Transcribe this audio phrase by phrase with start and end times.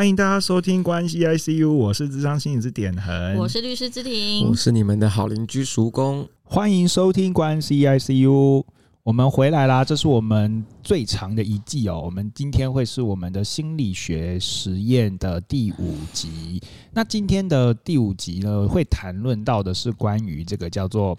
[0.00, 6.26] 欢迎大家收听关系 ICU，我是智商心理师点恒，我是律师之庭，我是你们的好邻居叔公。
[6.42, 8.64] 欢迎收听关系 ICU，
[9.02, 9.84] 我们回来啦！
[9.84, 12.00] 这是我们最长的一季哦。
[12.02, 16.62] 我们今天会是我们的心理学实验的第五集。
[16.94, 21.14] 那今天的第五集呢，会谈论到的是关于这个叫做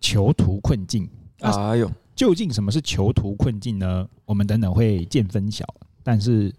[0.00, 1.06] 囚徒困境。
[1.40, 4.08] 哎呦，究竟什么是囚徒困境呢？
[4.24, 5.66] 我们等等会见分晓，
[6.02, 6.50] 但是。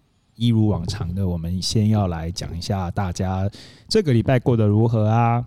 [0.41, 3.47] 一如往常的，我们先要来讲一下大家
[3.88, 5.45] 这个礼拜过得如何啊？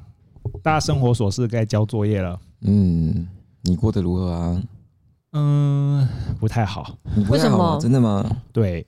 [0.62, 2.38] 大家生活琐事该交作业了。
[2.60, 3.26] 嗯，
[3.62, 4.62] 你过得如何啊？
[5.32, 6.96] 嗯，不太好。
[7.28, 7.76] 为什么？
[7.80, 8.24] 真的吗？
[8.52, 8.86] 对。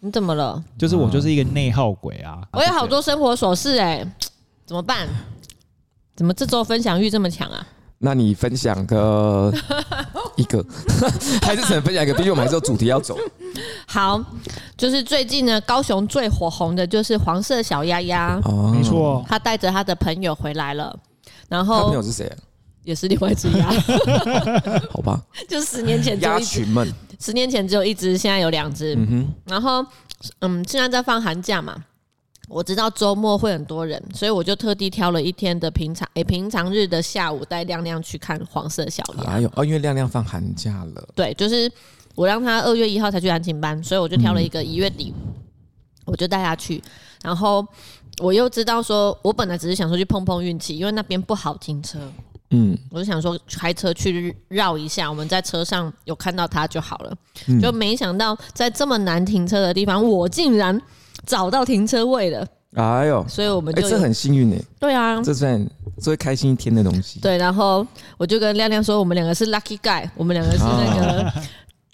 [0.00, 0.60] 你怎么了？
[0.76, 2.42] 就是我就是一个内耗鬼啊！
[2.52, 4.12] 我有好多生活琐事哎、欸，
[4.66, 5.06] 怎么办？
[6.16, 7.64] 怎么这周分享欲这么强啊？
[8.02, 9.52] 那你分享个
[10.36, 10.64] 一个，
[11.44, 12.14] 还是只能分享一个？
[12.14, 13.14] 毕竟我们还是有主题要走。
[13.86, 14.18] 好，
[14.74, 18.40] 就是最近呢，高雄最火红的就是黄色小鸭鸭。
[18.44, 20.98] 哦，没错，他带着他的朋友回来了。
[21.46, 22.36] 然后，他朋友是谁啊？
[22.84, 23.70] 也是另外一只鸭。
[24.90, 28.94] 好吧，就十年前鸭群们，十年前只有一只，现在有两只。
[28.94, 29.34] 嗯哼。
[29.44, 29.84] 然后，
[30.38, 31.76] 嗯，现在在放寒假嘛。
[32.50, 39.30] 我知道周末会很多人，所以我就特地挑了一天的平常诶、欸，平常日的下午带亮亮去看黄色小鸭。
[39.30, 41.08] 哎呦哦，因为亮亮放寒假了。
[41.14, 41.70] 对，就是
[42.16, 45.32] 我让他二月一号才去安琴班，所以我就挑了一个一月底，嗯、
[46.06, 46.82] 我就带他去。
[47.22, 47.64] 然后
[48.18, 52.00] 我又知道说，我本来只是想说去碰碰运气，因为那边不好停车。
[52.50, 57.16] 嗯，我就想说开车去绕一下，我们在车上有看到他就好了。
[57.46, 60.82] 嗯、就没想到在这么难停车的地方，我竟然。
[61.30, 63.24] 找到停车位了，哎呦！
[63.28, 64.60] 所以我们就、欸、这很幸运哎。
[64.80, 65.64] 对啊，这算
[65.96, 67.20] 最开心一天的东西。
[67.20, 67.86] 对，然后
[68.18, 71.32] 我就跟亮亮说，我们两个是 lucky guy，我们两个是那个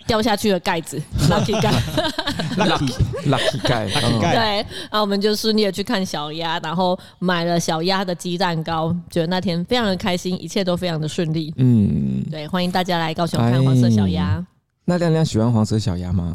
[0.07, 2.95] 掉下去的盖子，lucky guy，lucky
[3.29, 4.57] lucky guy，对。
[4.89, 11.53] 然后我们就顺利的去看小鸭，然后买了小鸭的鸡蛋糕，觉得那天非常的开心，一切都非常的顺利。
[11.59, 14.45] 嗯，对，欢迎大家来高雄看黄色小鸭、哎。
[14.87, 16.35] 那亮亮喜欢黄色小鸭吗？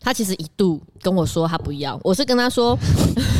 [0.00, 2.76] 他其实一度跟我说他不要，我是跟他说，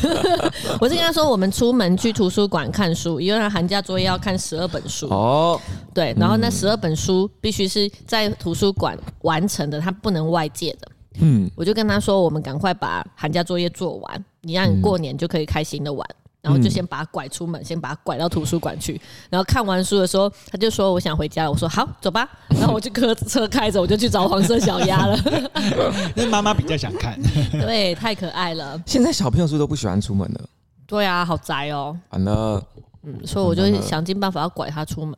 [0.81, 5.61] 我是跟他说，我们出门去图书馆看书，因为他寒假作业要看十二本书哦，
[5.95, 10.89] 对，然后那十二本书必须是在图书馆完成的，他不能外借的。
[11.21, 16.09] 嗯，我就跟他说，我们赶快把寒假作业做完，你让你过年就可以开心的玩。
[16.41, 19.01] 然后就先把他拐出门，先把他拐到图书馆去。
[19.29, 25.19] 然后看完书的时候，他就说：“我想回家了。”我说：“好，走吧。”然后我就车车开着，我就去找黄色小鸭了。
[26.17, 27.21] 因为妈妈比较想看，
[27.53, 28.81] 对，太可爱了。
[28.87, 30.49] 现在小朋友是不是都不喜欢出门了？
[30.87, 31.99] 对啊，好宅哦。
[32.11, 32.65] 完了，
[33.03, 35.15] 嗯，所以我就想尽办法要拐他出门。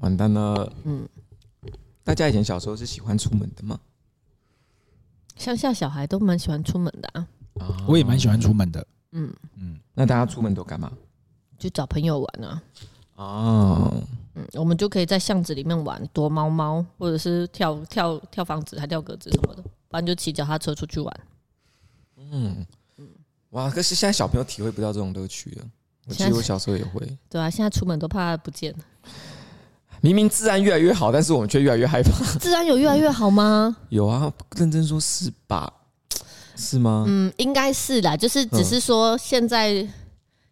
[0.00, 1.08] 完蛋了，嗯。
[2.04, 3.78] 大家以前小时候是喜欢出门的吗？
[5.36, 7.26] 乡下小孩都蛮喜欢出门的啊。
[7.86, 8.84] 我也蛮喜欢出门的。
[9.12, 10.92] 嗯嗯，那大家出门都干嘛？
[11.58, 12.62] 去找朋友玩啊。
[13.14, 13.92] 哦，
[14.34, 19.62] 嗯，我们就可以在巷子里面玩躲猫猫，或者是跳跳跳房子，还跳格子什么的。
[19.90, 21.20] 反正就骑脚踏车出去玩。
[22.16, 23.08] 嗯嗯，
[23.50, 23.70] 哇！
[23.70, 25.64] 可是现在小朋友体会不到这种乐趣了。
[26.08, 27.18] 我记得我小时候也会。
[27.28, 28.74] 对啊，现在出门都怕不见。
[30.00, 32.38] 明明治安越来越好，但是我们却越来越害怕。
[32.38, 33.76] 治安有越来越好吗？
[33.90, 35.72] 有啊，认真说是吧？
[36.56, 37.04] 是吗？
[37.06, 39.92] 嗯，应该是啦，就是只是说现在、嗯、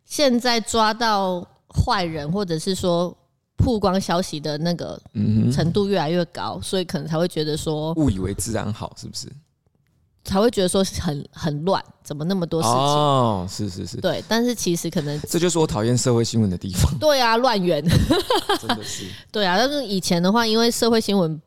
[0.04, 3.16] 现在抓到坏人，或者是说
[3.56, 5.00] 曝光消息的那个
[5.52, 9.28] 程度越来越高，嗯、所以可能才会觉得说误以为治安好，是不是？
[10.22, 12.76] 才会觉得说很很乱，怎么那么多事情？
[12.76, 14.22] 哦，是是是，对。
[14.28, 16.94] 但是其实可能这就是我讨厌社会新闻的地方。
[16.98, 17.82] 对啊，乱源，
[18.60, 19.06] 真的是。
[19.32, 21.40] 对啊，但是以前的话，因为社会新闻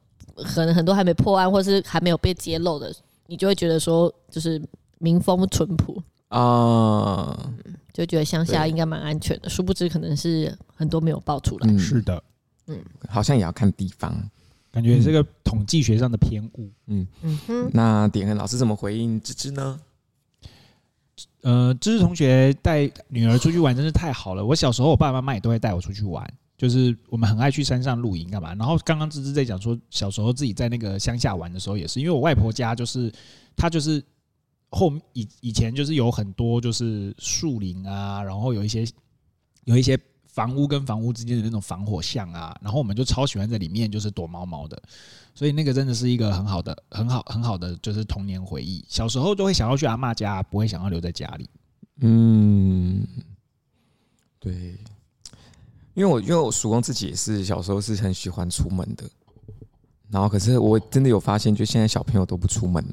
[0.43, 2.91] 可能很多还没破案，或是还没有被揭露的。
[3.27, 4.61] 你就会觉得说，就是
[4.99, 7.51] 民风淳朴啊，
[7.93, 9.49] 就觉得乡下应该蛮安全的。
[9.49, 11.69] 殊不知，可能是很多没有爆出来。
[11.69, 12.23] 嗯、是的，
[12.67, 14.15] 嗯，好像也要看地方，
[14.71, 16.69] 感觉这个统计学上的偏误。
[16.87, 17.69] 嗯嗯哼。
[17.73, 19.79] 那点恩老师怎么回应芝芝呢？
[21.43, 24.45] 呃，芝芝同学带女儿出去玩真是太好了。
[24.45, 26.25] 我小时候，我爸爸妈妈也都会带我出去玩。
[26.57, 28.53] 就是我们很爱去山上露营干嘛？
[28.55, 33.11] 然后刚刚芝芝在讲说，小时候自己在那个乡下玩的时候也是，因为我外婆家就是，
[33.55, 34.01] 她就是
[34.69, 38.87] 后以以前就是有很多就是树林啊，然后有一些
[39.65, 44.81] 有一些房屋跟房屋之间的那种防火巷啊，然后我们就超喜欢在里面就是躲猫猫的，
[45.35, 48.85] 所以那个真的是一个很好的、很好、很好的就是童年回忆。
[48.87, 51.49] 小时候就会想要去阿嬷家，不会想要留在家里。
[52.01, 53.05] 嗯，
[54.39, 54.77] 对。
[55.93, 59.03] 因为我因为我叔公自己也是小时候是很喜欢出门的，
[60.09, 62.83] 然后可是我真的有发现，就现在小朋友都不出门，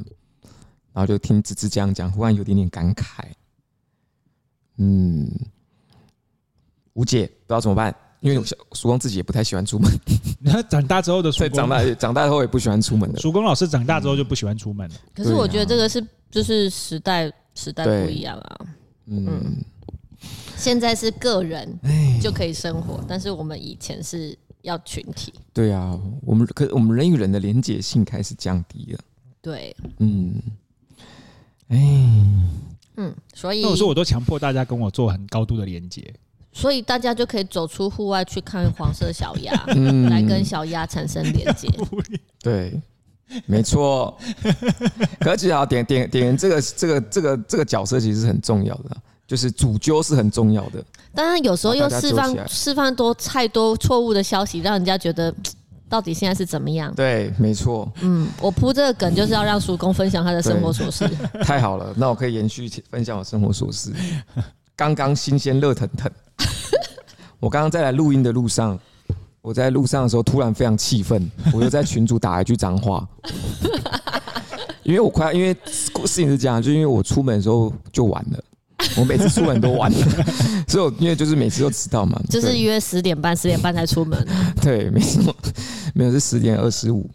[0.92, 3.24] 然后就听芝芝这样讲，忽然有点点感慨。
[4.76, 5.30] 嗯，
[6.94, 8.42] 无解，不知道怎么办，因为
[8.72, 9.90] 曙光自己也不太喜欢出门。
[10.38, 13.18] 你看长大之后的曙光，长大长大之后也不喜欢出门的。
[13.20, 14.94] 曙光老师长大之后就不喜欢出门了。
[15.14, 18.58] 可是我觉得这个是就是时代时代不一样啊。
[19.04, 19.62] 嗯，
[20.56, 21.78] 现在是个人
[22.20, 25.32] 就可以生活，但是我们以前是要群体。
[25.52, 28.98] 对啊，我们可我们人与人的连结性开始降低了。
[29.42, 30.34] 对，嗯，
[31.68, 31.78] 哎，
[32.96, 36.12] 嗯，所以那我说我都强迫大家跟我做很高度的连接，
[36.52, 39.54] 所以大家就可以走出户外去看黄色小鸭，
[40.10, 41.68] 来跟小鸭产生连接。
[42.42, 42.78] 对，
[43.46, 44.18] 没错。
[45.20, 48.96] 可是啊，点点点这个这个这个这个角色其实是很重要的，
[49.30, 50.82] 就是主揪是很重要的。
[51.14, 55.32] 但是有时候又释放释放多太多错误的消息，让人家觉得。
[55.88, 56.94] 到底现在是怎么样？
[56.94, 57.90] 对，没错。
[58.00, 61.04] 嗯，我铺这个梗就是要让叔公分享他的生活琐事。
[61.42, 63.92] 太好了，那我可以延续分享我生活琐事。
[64.76, 66.08] 刚刚新鲜热腾腾。
[67.40, 68.78] 我刚刚在来录音的路上，
[69.42, 73.04] 我在路上的时候突然非常气愤，我就在群主打一句脏话。
[74.84, 78.38] 因为我快要，因为事情是这样，就因为我出门的时候就晚了。
[78.96, 79.90] 我每次出门都晚，
[80.68, 84.26] 所以我因为就是每次都迟到嘛，就是约十点半，十点半才出门。
[84.60, 85.34] 对，没错，
[85.94, 87.08] 没有是十点二十五，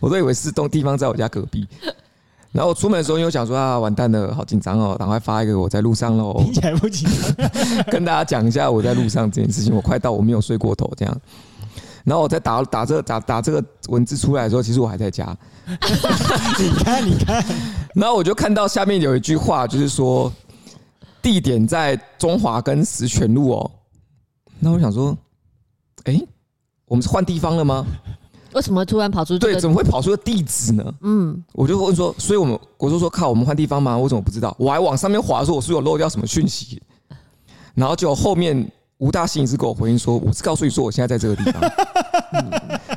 [0.00, 1.66] 我都以为是东地方在我家隔壁。
[2.52, 6.34] 然后我出门的时候，因为我想说啊，完蛋了，好紧张哦，赶快发一个我在路上喽。
[6.42, 7.06] 听起来不紧
[7.36, 11.20] 张，跟大家讲一下我在路上这件事情，我快到，我没有睡过头这样。
[12.06, 15.36] 然后我在打打这个打打这个文字出来的时候，其实我还在家。
[16.56, 17.44] 你看，你看。
[17.96, 20.32] 然后我就看到下面有一句话，就是说
[21.20, 23.70] 地点在中华跟石泉路哦。
[24.60, 25.18] 那我想说，
[26.04, 26.22] 哎，
[26.84, 27.84] 我们是换地方了吗？
[28.52, 29.54] 为什么突然跑出这个？
[29.54, 30.94] 对，怎么会跑出个地址呢？
[31.00, 33.98] 嗯，我就问说，所以我们我就说靠，我们换地方吗？
[33.98, 34.54] 我怎么不知道？
[34.60, 36.80] 我还往上面滑，说我是有漏掉什么讯息。
[37.74, 38.70] 然后就后面。
[38.98, 41.62] 吴大信一直给我回应说：“我是告诉你说，我现在在这个地方。
[42.32, 42.50] 嗯”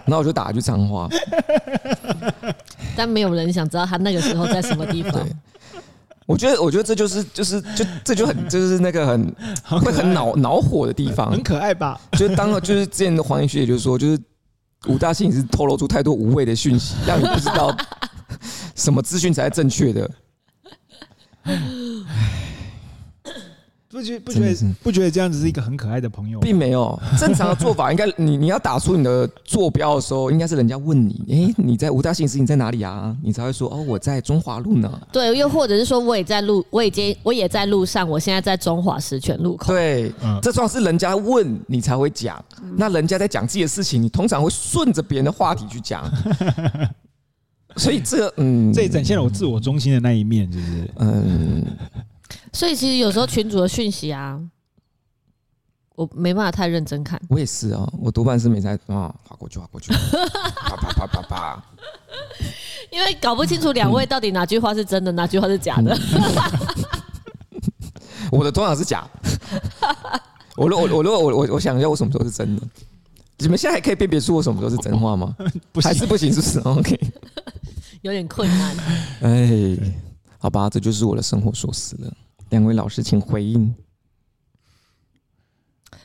[0.05, 1.09] 然后我就打了句脏话，
[2.95, 5.27] 但没有人想知道他那个时候在什么地方。
[6.25, 9.35] 我觉得，我觉得这就是，就是，就这就很，就是那个很
[9.65, 11.99] 会很恼恼火的地方，很可爱吧？
[12.13, 14.19] 就是当就是之前的黄奕学姐就是说，就是
[14.87, 17.75] 吴大信是透露出太多无谓的讯息，让你不知道
[18.75, 20.09] 什么资讯才是正确的。
[23.91, 27.89] 不觉不觉得不觉得这样子是一个很可爱的朋友，并没有 正常的做法。
[27.91, 33.17] 应该你你要打出你的坐标的时候，应该是人家问你， 哎，你在吴大信，你在哪里啊？
[33.23, 35.01] 你才会说哦，我在中华路呢。
[35.11, 39.73] 对，又或者是说我也在路，我已经我也在路上，我现在在中华十全路口。
[39.73, 42.39] 对，这算是人家问你才会讲。
[42.77, 46.07] 那人家在讲自己的事情，你通常会顺着别人的话题去讲。
[47.75, 50.91] 所以这嗯，这也展现了我自我中心的那一面，是不是？
[50.97, 51.65] 嗯。
[52.53, 54.39] 所以其实有时候群主的讯息啊，
[55.95, 57.19] 我没办法太认真看。
[57.29, 59.91] 我也是啊，我多半是没在啊，划过去划过去，
[60.55, 61.63] 啪啪啪啪啪。
[62.91, 65.97] 因为搞不清楚两位到底哪句话是真的，哪句话是假的。
[68.31, 69.07] 我的通常是假。
[70.55, 72.61] 我如我我如果我我我想一下，我什么时候是真的？
[73.37, 75.33] 你们现在还可以辨别出我什么时候是真话吗？
[75.71, 76.59] 不还是不行，是不是？
[76.67, 76.99] OK，
[78.01, 78.75] 有点困难。
[79.21, 79.77] 哎，
[80.37, 82.13] 好吧，这就是我的生活琐事了。
[82.49, 83.73] 两位老师，请回应。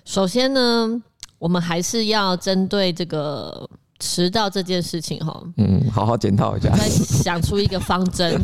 [0.05, 1.03] 首先呢，
[1.39, 8.39] 我们还是要针对这个迟到这件事情哈，嗯，好好检讨一下，再想出一个方针。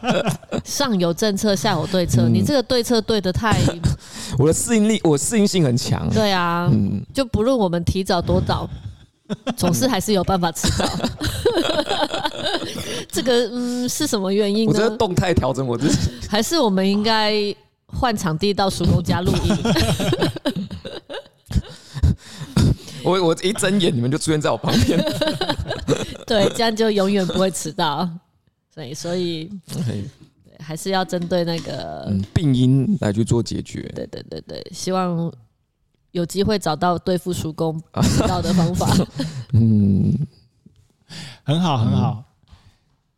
[0.64, 2.28] 上有政策，下有对策。
[2.28, 3.58] 你这个对策对的太
[4.38, 6.08] 我的适应力，我适应性很强。
[6.10, 8.68] 对啊，嗯，就不论我们提早多早，
[9.56, 10.88] 总是还是有办法迟到。
[13.10, 14.72] 这个嗯是什么原因呢？
[14.72, 17.54] 我觉得动态调整我自己，还是我们应该
[17.86, 19.56] 换场地到叔公家录音？
[23.04, 24.98] 我我一睁眼，你们就出现在我旁边。
[26.26, 28.08] 对，这样就永远不会迟到。
[28.74, 29.50] 所以，所以
[30.60, 33.90] 还是要针对那个病因来去做解决。
[33.94, 35.32] 对对对对，希望
[36.18, 38.86] 有机会找到对付叔公迟到的方法。
[39.54, 40.12] 嗯，
[41.44, 42.24] 很好，很好。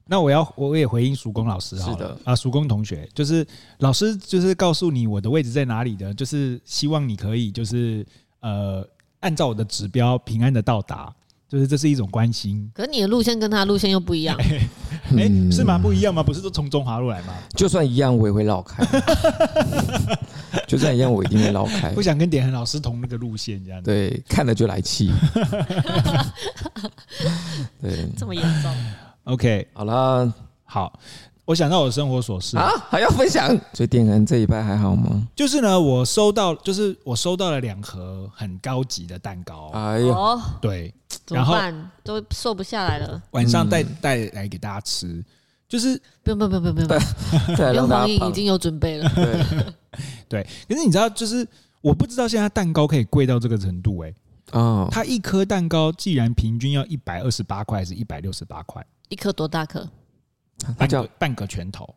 [0.04, 3.47] 那我要我也回应叔公老师好了，是的啊，叔公同学，就是
[3.78, 8.04] 老师就是告诉你我的位置在哪里的，就是希望你可以就是
[8.40, 8.87] 呃
[9.21, 11.14] 按照我的指标平安的到达，
[11.50, 12.71] 就是这是一种关心。
[12.73, 14.37] 可是你的路线跟他的路线又不一样，
[15.19, 15.83] 哎、是蛮？
[15.83, 16.23] 不一样吗？
[16.23, 17.35] 不是都从中华路来吗？
[17.57, 18.85] 就算一样，我也会绕开。
[20.69, 21.90] 就算一样，我一定会绕开。
[21.90, 23.90] 不想跟点恒老师同那个路线，这样子。
[23.90, 25.11] 对，看了就来气。
[27.83, 28.73] 对，这么严重。
[29.25, 30.33] OK，好了，
[30.64, 30.99] 好，
[31.44, 33.49] 我想到我的生活琐事啊，还要分享。
[33.73, 35.26] 所以点燃这一拜还好吗？
[35.35, 39.70] 就是呢，我收到，就是我收到了两盒很高级的蛋糕。
[39.75, 40.94] 哎呦，对，
[41.28, 41.56] 然后
[42.04, 43.20] 都瘦不下来了。
[43.32, 45.25] 晚上带带来给大家吃，
[45.68, 49.11] 就是不用不用不用不用不用，因为黄英已经有准备了。
[49.14, 49.44] 对
[50.28, 51.47] 对，可是你知道，就是
[51.80, 54.14] 我不知道现在蛋糕可以贵到这个程度哎。
[54.52, 58.85] 哦，它一颗蛋糕既然平均要一百二十八块，还是一百六十八块？
[59.09, 59.88] 一颗多大颗？
[60.79, 61.95] 它叫半个拳头，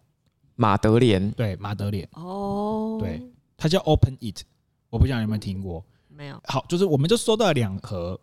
[0.55, 1.31] 马德莲。
[1.31, 2.07] 对，马德莲。
[2.13, 3.21] 哦，对，
[3.57, 4.41] 它叫 Open It，
[4.89, 5.83] 我不知道你有没有听过？
[6.07, 6.39] 没有。
[6.45, 8.19] 好，就是我们就收到了两盒，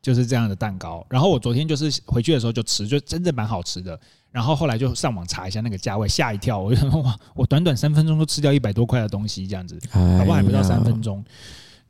[0.00, 1.06] 就是这样的蛋糕。
[1.08, 3.98] 然后我昨天就是回去的时候就吃，就真的蛮好吃的。
[4.30, 10.36] 然后后来就上网查一下那个价位，吓一跳，我就想说哇，我短短三分钟就吃掉一百多块的东西，这样子，好不好？
[10.36, 11.24] 还不到三分钟。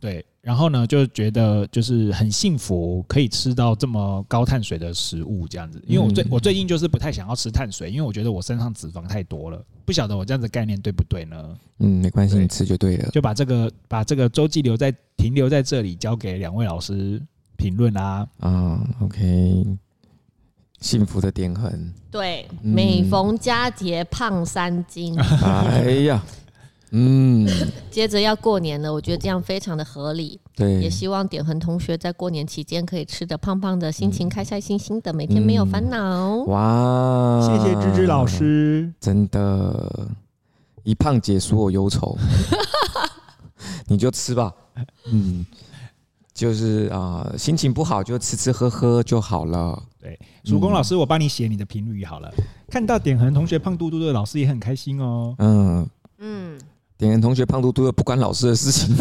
[0.03, 5.81] 对，然后呢，就觉得就是很幸福，可以吃到这么高碳水的食物这样子。
[5.87, 9.65] 因为我最我最近就是不太想要吃碳水，因为我觉得我身上脂肪太多了。
[9.85, 11.57] 不晓得我这样子概念对不对呢？
[11.79, 13.11] 嗯，没关系，你吃就对了。
[13.11, 17.23] 就把这个把这个周记留在停留在这里，交给两位老师
[17.57, 18.27] 评论啊。
[18.41, 19.65] 啊，OK，
[20.81, 21.95] 幸福的点痕。
[22.11, 25.17] 对，每逢佳节胖三斤。
[25.21, 26.21] 哎呀。
[26.95, 27.49] 嗯，
[27.91, 30.39] 接着要过年了，我觉得这样非常的合理。
[30.55, 35.97] 对，也希望点恒同学在过年期间可以吃得胖胖的，心情开开心心的，每天没有烦恼。
[35.99, 36.47] 嗯。
[36.47, 40.07] 哇，谢谢芝芝老师，真的，
[40.83, 42.17] 一胖解所有忧愁。
[43.89, 44.53] 你就吃吧，
[45.07, 45.47] 嗯，
[46.35, 49.83] 就是啊、呃，心情不好就吃吃喝喝就好了。
[49.99, 52.31] 对，曙光老师，我帮你写你的评语好了。
[52.69, 55.35] 看到点恒同学胖嘟嘟的，老师也很开心哦。
[55.39, 56.59] 嗯嗯。
[57.03, 58.95] 点点同学胖嘟嘟的，不关老师的事情，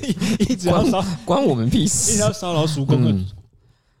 [0.00, 2.98] 一 一直要烧，关我们屁事，一直要骚扰曙光。
[3.04, 3.26] 嗯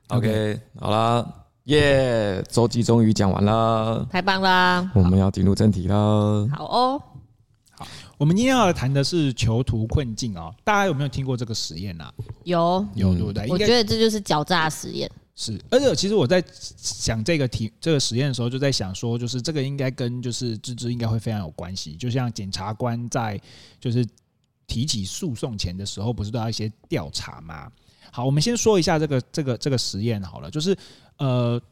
[0.08, 1.30] ，OK，好了，
[1.64, 6.48] 耶，周记终于讲完了，太棒了，我们要进入正题了。
[6.50, 7.02] 好哦，
[7.72, 12.10] 好，我们今天要谈的是囚徒困境哦，大家有没有听过这个实验啊？
[12.44, 13.46] 有，有，对不对？
[13.50, 15.10] 我觉得这就是狡诈实验。
[15.40, 21.94] 是，而且其实我在想这个题这个实验的时候，就在想说，就是这个应该跟就是芝芝应该会非常有关系。
[21.94, 23.40] 就像检察官在
[23.78, 24.04] 就是
[24.66, 27.70] 提起诉讼前的时候，不是都要一些调查吗？
[28.10, 30.76] 好，我们先说一下这个这个这个实验好了，就是
[31.18, 31.62] 呃，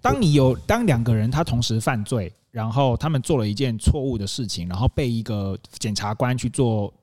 [0.00, 6.94] 当你有当两个人他同时犯罪，然后他们做了一件错误的事情，然后被一个检察官去做。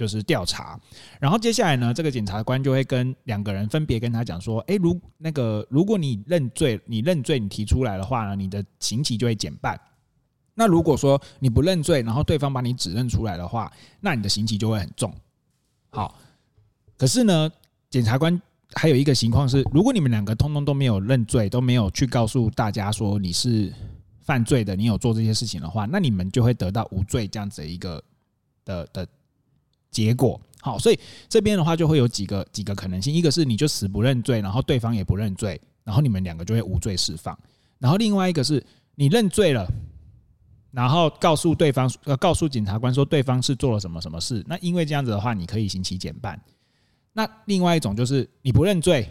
[0.00, 0.80] 就是调查，
[1.20, 9.78] 然后接下来呢，这个检察官就会跟两个人分别跟他讲说，诶，如那个如果你认罪，你认罪，你提出来的话呢，你的刑期就会减半。
[10.54, 15.12] 那如果说你不认罪，然后对方把你指认出来的话，那你的刑期就会很重。
[15.90, 16.18] 好，
[16.96, 17.50] 可是呢，
[17.90, 18.40] 检察官
[18.72, 23.70] 还有一个情况是，如果你们两个通通都没有认罪，都没有去告诉大家说你是
[24.22, 28.02] 犯罪的，你有做这些事情的话，那你们就会得到无罪这样子的一个
[28.64, 29.06] 的的。
[29.90, 37.34] 结果好，所以这边的话就会有几个几个可能性，一个是你就死不认罪，然后对方也不认罪，然后你们两个就会无罪释放；
[37.78, 39.66] 然后另外一个是你认罪了，
[40.70, 46.40] 然后告诉对方呃告诉检察官说对方是做了什么什么事，那因为这样子的话你可以刑期减半。
[47.12, 49.08] 那另外一种就是你不认罪，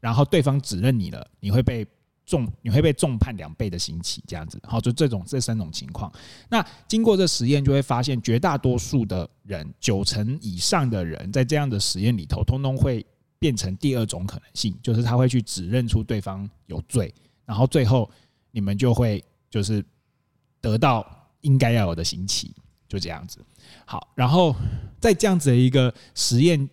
[0.00, 1.86] 然后对方指认你了，你会被。
[2.28, 6.12] 重你会被重判两倍的刑期，这样子，好，就这种这三种情况。
[6.50, 13.04] 那经过这实验，就会发现绝大多数的人，九成以上的人，在这样的实验里头，通通会
[13.38, 17.12] 变成第二种可能性，就是他会去指认出对方有罪，
[17.46, 18.10] 然后最后
[18.50, 19.82] 你们就会就是
[20.60, 21.06] 得到
[21.40, 22.54] 应该要有的刑期，
[22.86, 23.42] 就这样子。
[23.86, 24.54] 好，然后
[25.00, 26.68] 在这样子的一个实验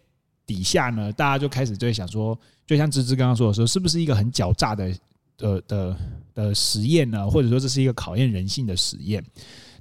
[0.46, 4.94] 底下呢，大家就开始就会想说，就像芝芝刚刚说的说，是不是一个很狡诈的？
[5.38, 5.98] 的的
[6.34, 9.24] 的实验呢，或者说这是一个考验人性的实验。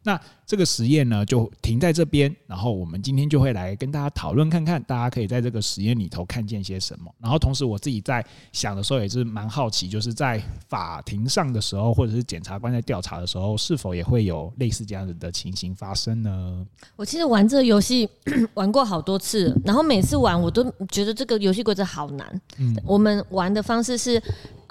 [0.07, 2.31] 那这个实验呢，就停在这边。
[2.47, 7.11] 然后我们今天就会来跟大家讨论看看，大家可以在这个实验里头看见些什么。
[7.19, 16.67] 然后同时我自己在想的时候，也是蛮好奇，就是在法庭上的时候，或者是检察官在调查的时候，是否也会有类似这样子的情形发生呢？
[16.97, 18.07] 我其实玩这个游戏
[18.53, 22.43] 玩过好多次，然后每次玩我都觉得这个游戏规则好难。
[22.59, 24.23] 嗯，我们玩的方式是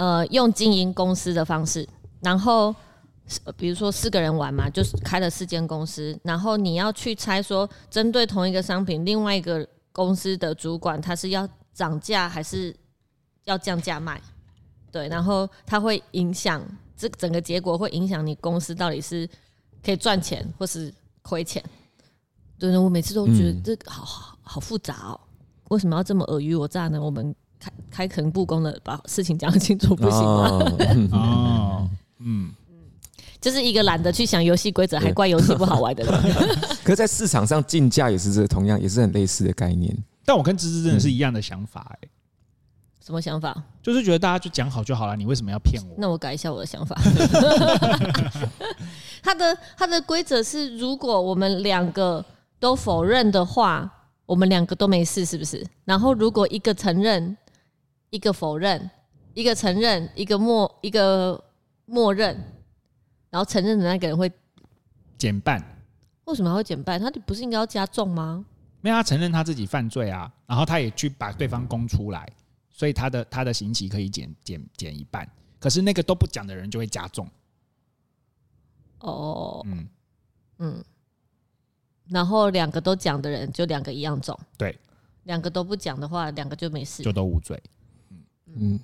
[0.04, 1.88] 呃用经营公司的方式，
[2.22, 2.76] 然后。
[3.56, 12.76] 比如说四个人玩嘛，就是开了四间公司，然后你要去猜说，针对同一个商品，另外一个公司的主管他是要涨价还是
[13.46, 14.22] 要降价卖？
[14.92, 16.62] 对，然后它会影响
[16.98, 19.28] 这整个结果，会影响你公司到底是
[19.82, 21.64] 可以赚钱或是亏钱。
[22.60, 25.20] 对，我每次都觉得这个好好好复杂哦，
[25.70, 27.02] 为什么要这么尔虞我诈呢？
[27.02, 27.34] 我们。
[27.64, 30.60] 开开诚布公的把事情讲清楚，不行吗？
[31.14, 31.90] 哦，
[32.20, 32.52] 嗯，
[33.40, 36.14] 就是一个懒得去想游戏规则，还怪游戏不好玩的人。
[36.84, 39.96] 可是，在市场上竞价也是这同样，也是很类似的概念。
[40.26, 42.10] 但我跟芝芝真的是一样的想法，欸，哎，
[43.06, 43.64] 什么想法？
[43.82, 45.96] 就是觉得大家就讲好就好了，你为什么要骗我？
[45.98, 46.96] 那我改一下我的想法。
[49.22, 52.24] 他的他的规则是，如果我们两个
[52.60, 53.90] 都否认的话，
[54.26, 55.66] 我们两个都没事，是不是？
[55.86, 57.36] 然后如果一个承认，
[58.14, 58.92] 一个否认，
[59.34, 61.44] 一个承认，一个默一个
[61.88, 62.36] 默认，
[63.32, 64.32] 然后承认的那个人会
[65.18, 65.60] 减半。
[66.26, 67.02] 为什么会减半？
[67.02, 68.46] 他不是应该要加重吗？
[68.82, 72.32] 没有他承认他自己犯罪啊，然后他也去把对方供出来，
[72.70, 75.28] 所以他的他的刑期可以减减减一半。
[75.60, 77.28] 可是那个都不讲的人就会加重。
[79.00, 79.88] 哦，嗯
[80.60, 80.86] 嗯。
[82.10, 84.78] 然后两个都讲的人就两个一样重，对。
[85.24, 87.60] 两个都不讲的话，两个就没事，就都无罪。
[88.56, 88.80] 嗯，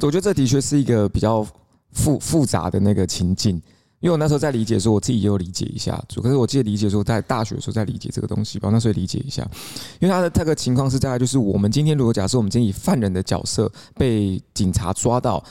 [0.00, 1.46] 我觉得这的确是一个比较
[1.92, 3.56] 复复杂的那个情境，
[4.00, 6.02] 因为我那时候在理解的时候，我自己也有理解一下。
[6.16, 9.42] 可是我记得理解的时候，在大学的时候在理解这个东西吧，那时候理解一下，
[10.00, 15.42] 因为他的这个情况是在就是我们今天如果假设我们今天以犯人的角色被警察抓到，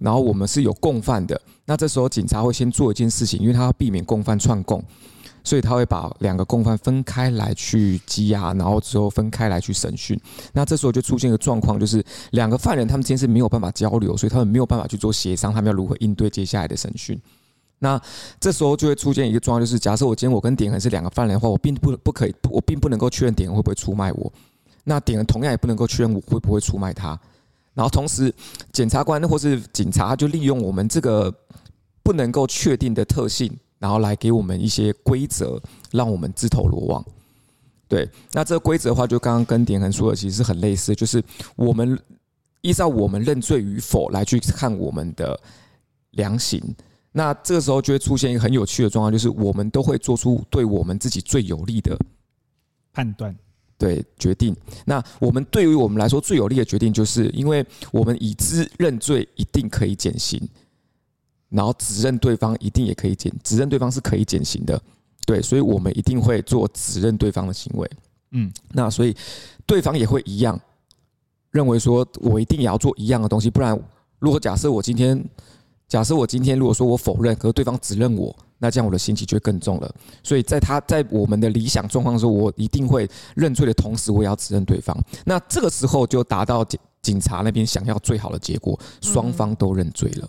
[0.00, 4.82] 然后我们是有共犯的，那这时候警察会先做一件事情，因为他要避免共犯串供。
[5.42, 10.18] 所以他会把两个共犯分开来去羁押，然后之后分开来去审讯。
[10.52, 17.20] 那这时候就出现一个状况，就是两个犯人他们之间是没有办法交流，所以他们没有办法去做协商，他们要如何应对接下来的审讯。
[17.78, 18.00] 那
[18.40, 24.32] 这时候就会出现一个状况，就是假设我今天我跟点恒是两个犯人的话，我并不不可以，我并不能够确认点恒会不会出卖我。
[24.84, 27.18] 那点恒同样也不能够确认我会不会出卖他。
[27.74, 28.34] 然后同时，
[28.72, 31.32] 检察官或是警察就利用我们这个
[32.02, 33.56] 不能够确定的特性。
[33.78, 35.60] 然后来给我们一些规则，
[35.92, 37.04] 让我们自投罗网。
[37.86, 41.22] 对，那这个规则的话，就刚刚跟点恒说的，其实是很类似，就是
[41.56, 41.98] 我们
[42.60, 45.40] 依照我们认罪与否来去看我们的
[46.10, 46.62] 量刑。
[47.12, 51.96] 那这个时候就会出现一个很有趣的状况，就是我们都会做出对我们自己最有利的
[52.92, 53.34] 判断，
[53.78, 54.54] 对决定。
[54.84, 60.38] 那我们对于我们来说最有利的决定，就是因为我们已知认罪一定可以减刑。
[61.50, 64.80] 然后指认对方一定也可以减，指认对方是可以减刑的，
[65.26, 67.90] 对，所以我们一定会做指认对方的行为，
[68.32, 69.16] 嗯，那所以
[69.66, 70.60] 对方也会一样
[71.50, 73.78] 认为说，我一定也要做一样的东西，不然
[74.18, 75.24] 如果假设我今天，
[75.88, 79.94] 假设我今天如果说我否认，可是对方指认我，那这样我的刑期就会更重了。
[80.22, 84.94] 所以在他在我们的理想状况的时候，我一定会认罪的同时，我也要指认对方。
[85.24, 90.28] 那这个时候就达到警警察那边想要最好的结果，双方都认罪了。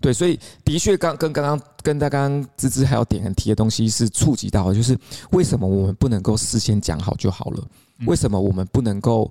[0.00, 4.98] 对，所以的确，刚跟刚刚跟他刚刚芝芝还有点很提的东西是触及到的，就是
[5.32, 7.68] 为什么我们不能够事先讲好就好了？
[8.06, 9.30] 为什么我们不能够？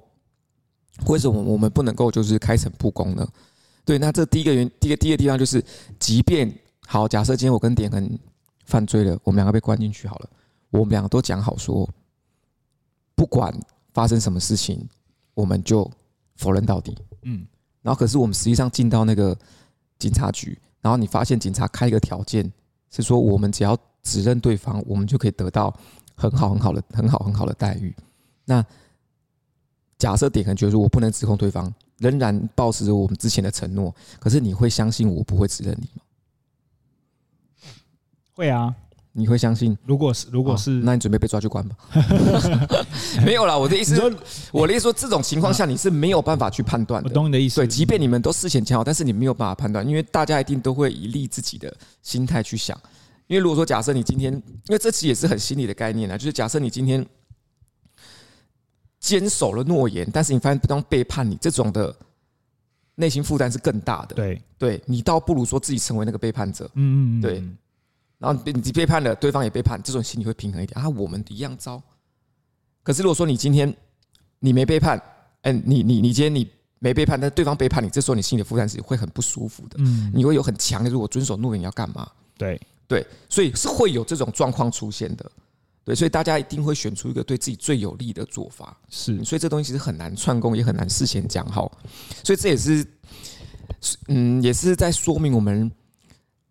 [1.07, 3.27] 为什么我们不能够就是开诚布公呢？
[3.85, 5.63] 对，那这第一个原，第一个第一个地方就是，
[5.97, 6.53] 即便
[6.85, 8.19] 好，假设今天我跟点恒
[8.65, 10.29] 犯罪了，我们两个被关进去好了，
[10.69, 11.89] 我们两个都讲好说，
[13.15, 13.51] 不管
[13.93, 14.87] 发生什么事情，
[15.33, 15.89] 我们就
[16.35, 16.95] 否认到底。
[17.23, 17.47] 嗯，
[17.81, 19.35] 然后可是我们实际上进到那个。
[19.99, 22.51] 警察局，然后你发现警察开一个条件，
[22.89, 25.71] 是说我们只要指认对方，我们就可以得到
[26.15, 27.95] 很好很好的很好很好的待遇。
[28.45, 28.65] 那
[29.97, 36.01] 假设点恒觉得说我不能指控对方，仍然保持着我们之前的承诺，可是你会相信我不会指认你吗？
[38.33, 38.73] 会啊。
[39.11, 39.75] 你会相信？
[39.85, 41.75] 如果是，如果是，那你准备被抓去关吧。
[43.25, 44.11] 没有啦，我的意思说，
[44.51, 47.09] 我的意思说，这种情况下你是没有办法去判断的。
[47.09, 47.55] 我懂你的意思。
[47.57, 52.79] 对，即便你们都事前讲好，但是你没有办法判断，因为大家一定都会以利自己的心态去想。
[53.27, 57.05] 因为如果说假设你今天，因为这其实也是很心理的概念啊，就是假设你今天
[58.99, 61.95] 坚守了诺言，但是你发现对方背叛你，这种的
[62.95, 64.15] 内心负担是更大的。
[64.15, 66.65] 对，对你倒不如说自己成为那个背叛者。
[66.75, 67.43] 嗯嗯嗯，对。
[68.19, 70.89] 然后你背叛了，对方也背叛，这种心理会平衡一点啊。
[70.89, 71.81] 我们一样糟。
[72.83, 73.73] 可是如果说你今天
[74.39, 75.01] 你没背叛，
[75.41, 76.45] 哎，你你你今天你
[76.79, 79.77] 没背叛，但对方背叛你，这时候你心里的负担是会很不舒服的。
[79.79, 82.11] 嗯，你会有很强的，如果遵守诺言要干嘛？
[82.37, 85.31] 对对，所以是会有这种状况出现的。
[85.85, 88.77] 对，所以大家一定会选出一个对自己最有利的做法。
[88.89, 91.71] 是，所以这东西其实很难串供，也很难事先讲好。
[92.21, 92.85] 所以这也是，
[94.09, 95.71] 嗯，也是在说明我们。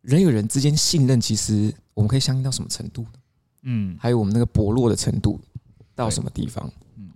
[0.08, 3.04] 人与人之间信任，其实我们可以相信到什么程度？
[3.64, 5.38] 嗯，还有我们那个薄弱的程度
[5.94, 6.72] 到什么地方？
[6.96, 7.10] 嗯。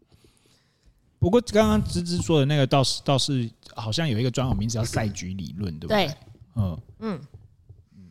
[1.19, 6.07] 不过刚刚芝芝说的那个倒是倒是好像有一个专有名词叫赛局理论，对不对？
[6.07, 6.15] 对。
[6.57, 7.21] 嗯嗯
[7.97, 8.05] 嗯。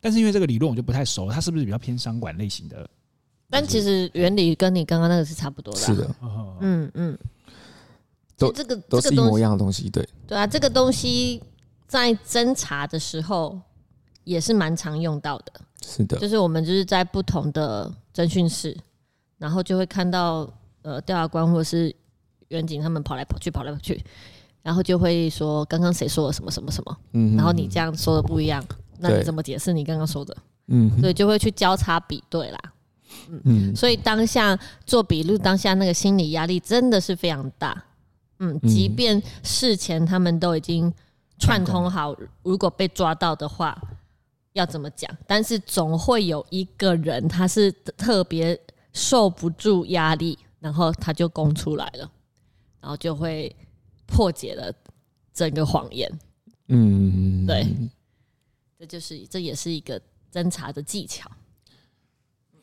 [0.00, 2.88] 但是因为这个理论我就不太熟，它是不是比较偏商管类型的？
[3.48, 5.80] 但其实原理跟你刚刚那个是差不多的。
[5.80, 6.14] 是的。
[6.60, 7.18] 嗯嗯。
[8.36, 11.42] 都这个都是一模一样的东西，对对啊，这个东西
[11.88, 13.60] 在侦查的时候
[14.24, 15.52] 也是蛮常用到的。
[15.82, 18.76] 是的，就是我们就是在不同的侦讯室，
[19.38, 20.46] 然后就会看到
[20.82, 21.94] 呃调查官或者是
[22.48, 24.04] 远景他们跑来跑去跑来跑去，
[24.62, 28.62] 然后就会说刚刚谁说了什么什么什么，嗯，然后你这样说的不一样，
[28.98, 30.36] 那你怎么解释你刚刚说的？
[30.66, 32.60] 嗯，所以就会去交叉比对啦，
[33.44, 37.84] 嗯，所以当下做笔录，当下那个心理压力真的是非常大，
[38.38, 40.92] 嗯，即便事前他们都已经
[41.38, 43.80] 串通好，如果被抓到的话。
[44.52, 45.10] 要怎么讲？
[45.26, 48.58] 但是总会有一个人，他是特别
[48.92, 52.10] 受不住压力，然后他就供出来了，
[52.80, 53.54] 然后就会
[54.06, 54.72] 破解了
[55.32, 56.10] 整个谎言。
[56.68, 57.66] 嗯，对，
[58.78, 60.00] 这就是这也是一个
[60.32, 61.30] 侦查的技巧。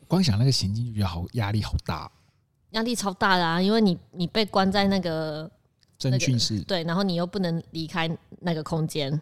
[0.06, 2.10] 光想那个情境就觉得好压力好大，
[2.70, 3.60] 压力超大的啊！
[3.60, 5.50] 因为你你被关在那个
[5.98, 8.08] 侦讯室，对，然后你又不能离开
[8.40, 9.20] 那个空间。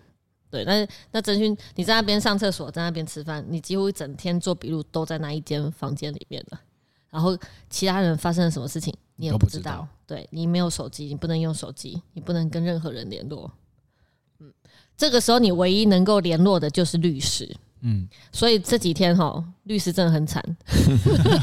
[0.51, 6.61] 对，那那真勋，你在那边上厕所，在那边吃饭，你几乎一整天做笔录都在那一间房间里面了。
[7.11, 7.37] 然后
[7.71, 9.63] 其他人发生了什么事情，你也不知道。
[9.63, 13.51] 知道对，你没有手机，你不能用手机，你不能跟任何人联络。
[14.39, 14.53] 嗯，
[14.97, 17.57] 这个时候你唯一能够联络的就是律师。
[17.81, 20.43] 嗯，所以这几天哈，律师真的很惨。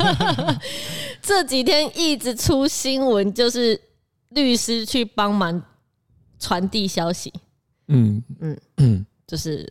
[1.22, 3.80] 这几天一直出新闻，就是
[4.30, 5.62] 律师去帮忙
[6.40, 7.34] 传递消息。
[7.88, 9.70] 嗯嗯嗯，就是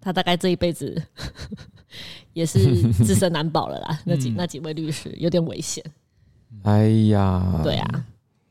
[0.00, 1.00] 他大概这一辈子
[2.32, 4.00] 也是 自身难保了啦。
[4.04, 5.84] 那几那几位律师有点危险。
[6.62, 8.06] 哎呀，对啊，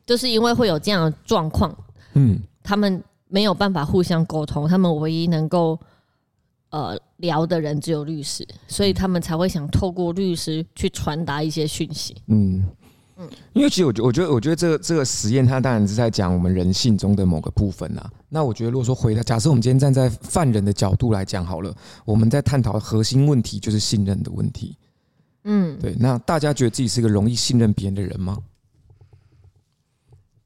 [0.06, 1.76] 就是因为会有这样的状况，
[2.14, 5.80] 嗯，他们没有办法互相沟通，他们唯一能够
[6.70, 12.16] 呃聊的人只有律师，所以他们才会想透过律师去传达一些讯息。
[12.28, 12.64] 嗯。
[13.54, 18.12] 因为其实我觉我觉得我觉得这个这个实验它当然是在讲我们人性中的某个部分啊。
[18.30, 24.78] 那我觉得如果说回到假设我们今天站在犯人的角度来讲好了，我们在探讨的核心问题就是信任的问题。
[25.44, 25.96] 嗯，对。
[26.00, 28.38] 那大家觉得自己是一个容易信任别人的人吗？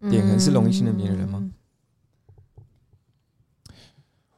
[0.09, 1.41] 点恒是容易信任别人的人吗？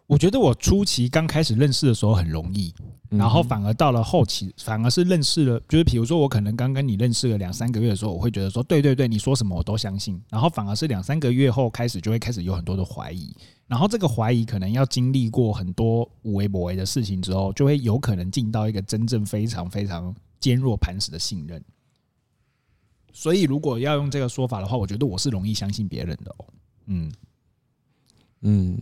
[0.08, 2.72] 我觉得我初期刚开始认识的时候很容易，
[3.10, 21.60] 然后反而到了后期，反而是认识了，就是比如说我可能刚跟你认识了两三个月的时候，我会觉得说，对对对，你说什么我都相信，然后反而是两三个月后开始就会开始有很多的怀疑，然后这个怀疑可能要经历过很多无为不为的事情之后，就会有可能进到一个真正非常非常坚若磐石的信任。
[23.12, 26.46] 所以如果要用这个说法的话，我觉得我是容易相信别人的哦。
[26.86, 27.12] 嗯
[28.42, 28.80] 嗯。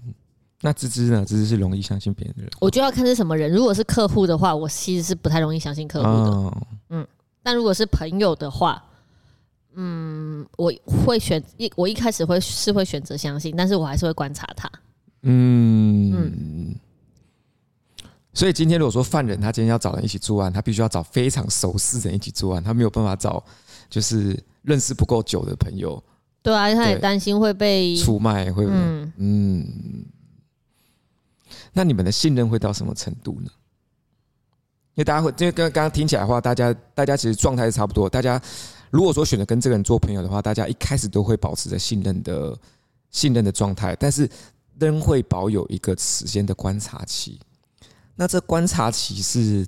[0.65, 1.25] 那芝芝呢？
[1.25, 2.49] 芝芝是容易相信别人的人。
[2.61, 3.51] 我就要看是什么人。
[3.51, 6.31] 如果是客户的话，我其实是不太容易相信客户的。
[6.31, 7.05] 哦、嗯，
[7.43, 8.81] 但如果是朋友的话，
[9.73, 10.71] 嗯，我
[11.05, 14.71] 会选一，我一开始会是会选择相信，但是我还是会观察他。
[15.23, 16.75] 嗯嗯。
[18.33, 23.43] 所以今天如果说犯人他今天要找人一起作案，他必须要找非常熟识的人一起作案，他没有办法找
[23.89, 26.01] 就是认识不够久的朋友。
[26.41, 29.67] 对啊，他也担心会被出卖，会嗯嗯。
[31.71, 33.49] 那你们的信任会到什么程度呢？
[34.95, 38.07] 因为大家会，因为刚刚刚听起来的话，大家大家其实状态是差不多。
[38.07, 38.39] 大家
[38.91, 42.55] 如果说选择跟这个人做朋友的话，大家一开始都会保持着信任的
[43.09, 44.29] 信任的状态，但是
[44.77, 47.39] 仍会保有一个时间的观察期。
[48.15, 49.65] 那这观察期是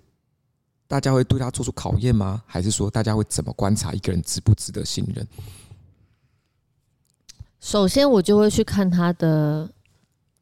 [0.87, 2.43] 大家会对他做出考验吗？
[2.45, 5.27] 还是说大家会怎么观察一个人值不值得信任？
[7.59, 9.67] 首先，我就会去看他的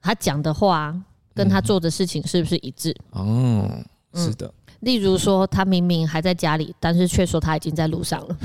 [0.02, 1.02] 他讲的话。
[1.34, 2.96] 跟他做的事情是不是一致？
[3.12, 3.70] 哦，
[4.14, 4.52] 是的。
[4.82, 8.38] 例如说，他明明还在家里，但是却说他已经在路上了。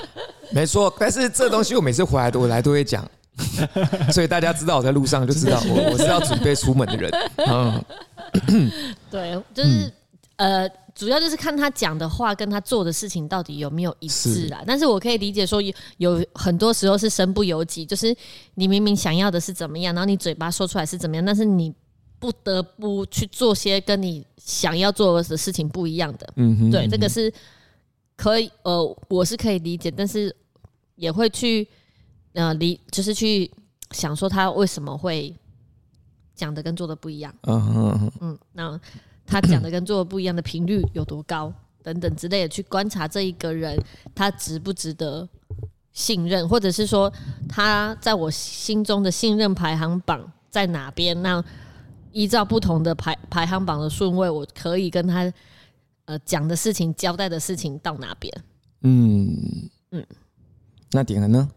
[0.50, 3.08] 没错，但是这东西我每次回来都我来都会讲，
[4.12, 7.10] 所以大家知道我在路上就知道 我我是要准备出门的人。
[7.46, 7.84] 嗯，
[9.10, 9.92] 对，就是
[10.36, 10.68] 呃。
[10.96, 14.64] 主要就是看他讲的话跟他做的事情到底有没有一致啦。
[14.66, 18.16] 但是我可以理解说，有有很多时候是身不由己，就是
[18.54, 21.70] 你明明想要的是怎么样，然后你嘴巴说出来是怎么样，但是你
[22.18, 26.26] 不得不去做些跟你想要做的事情不一样的。
[26.36, 27.30] 嗯哼，对，这个是
[28.16, 30.34] 可以，呃，我是可以理解，但是
[30.94, 31.68] 也会去
[32.32, 33.52] 呃理，就是去
[33.90, 35.36] 想说他为什么会
[36.34, 37.34] 讲的跟做的不一样。
[37.42, 38.80] 嗯嗯，嗯，那。
[39.26, 43.76] 他讲的跟做的不一样的频率有多高，等等之类的，去观察这一个人，
[44.14, 45.28] 他值不值得
[45.92, 47.12] 信任，或者是说
[47.48, 51.20] 他在我心中的信任排行榜在哪边？
[51.22, 51.44] 那
[52.12, 55.32] 依照不同的排排行榜的顺位，我可以跟他
[56.06, 58.32] 呃讲的事情、交代的事情到哪边？
[58.82, 60.06] 嗯嗯，
[60.92, 61.50] 那点了呢？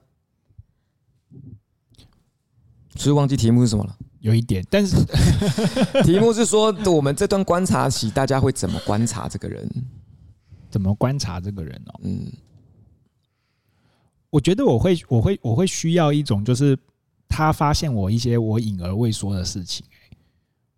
[2.96, 3.96] 是忘记题目是什么了？
[4.22, 4.98] 有一点，但是
[6.04, 9.70] 题目是说我们这段观察期，大家会怎么观察这个人？
[10.70, 12.00] 怎么观察这个人哦？
[12.04, 12.32] 嗯，
[14.30, 16.78] 我觉得我会，我会，我会需要一种，就是
[17.28, 19.86] 他发现我一些我隐而未说的事情。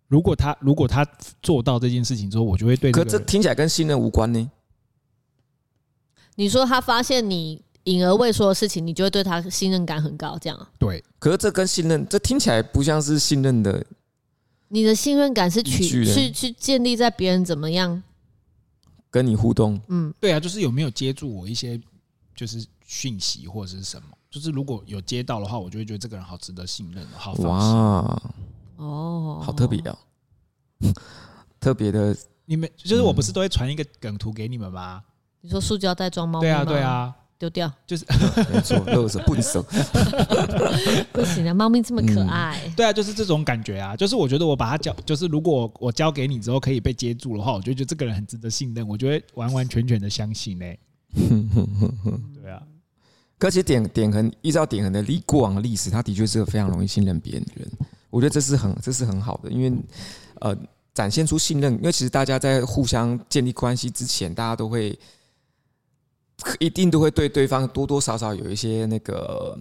[0.08, 1.06] 如果他如果他
[1.42, 2.90] 做到这件事情之后，我就会对。
[2.92, 4.50] 可这听起来跟信任无关呢？
[6.36, 10.68] 你说他发现你隐而未说的事情，你就会对他信任感很高，这样？
[10.78, 11.02] 对。
[11.18, 13.84] 可是这跟信任，这听起来不像是信任的。
[14.68, 18.02] 你的信任感是取是去建立在别人怎么样
[19.10, 19.80] 跟你互动？
[19.88, 21.78] 嗯，对啊，就是有没有接住我一些
[22.34, 24.08] 就是讯息或者是什么？
[24.30, 27.46] 就是如果有接到的话，我就会觉得这个人好值得信任，好放。
[27.50, 28.22] 哇。
[28.76, 29.98] 哦，好特别啊！
[31.60, 32.16] 特别的，
[32.46, 35.02] 你们就是我不是都会传一个梗图给你们吗？
[35.42, 36.40] 你说塑胶袋装猫？
[36.40, 38.04] 对啊，对啊，丢掉就是
[38.52, 39.60] 没错， 垃圾不收。
[41.12, 42.72] 不行啊，猫咪这么可爱。
[42.76, 50.78] 对啊，就是这种感觉啊，就是我觉得我把它交，就是如果我交给你之后可以被接住的话，我就觉得这个人很值得信任，我就会完完全全的相信嘞。
[51.12, 52.62] 对啊，
[53.40, 57.68] 而且点点横依照点横的历过往的历史，他的确是个非常容易信任别人的人。
[58.08, 59.72] 我觉得这是很，这是很好的，因为，
[60.38, 60.56] 呃，
[60.94, 61.72] 展现出信任。
[61.74, 64.96] 因为其实大家在互相建立关系之前，大家都会，
[66.58, 69.58] 一定都会对对方多多少少有一些那个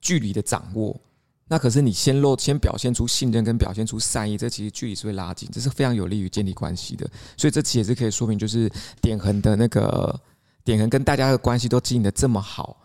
[0.00, 0.98] 距离的掌握。
[1.46, 7.08] 那可是你先露，先表现出信任跟表现出善意，这其实距离是会拉近，这是非常有利于建立关系的。
[7.36, 8.70] 所以这其实也是可以说明，就是
[9.02, 10.18] 点横的那个
[10.64, 12.76] 点横跟大家的关系都经营得这么好。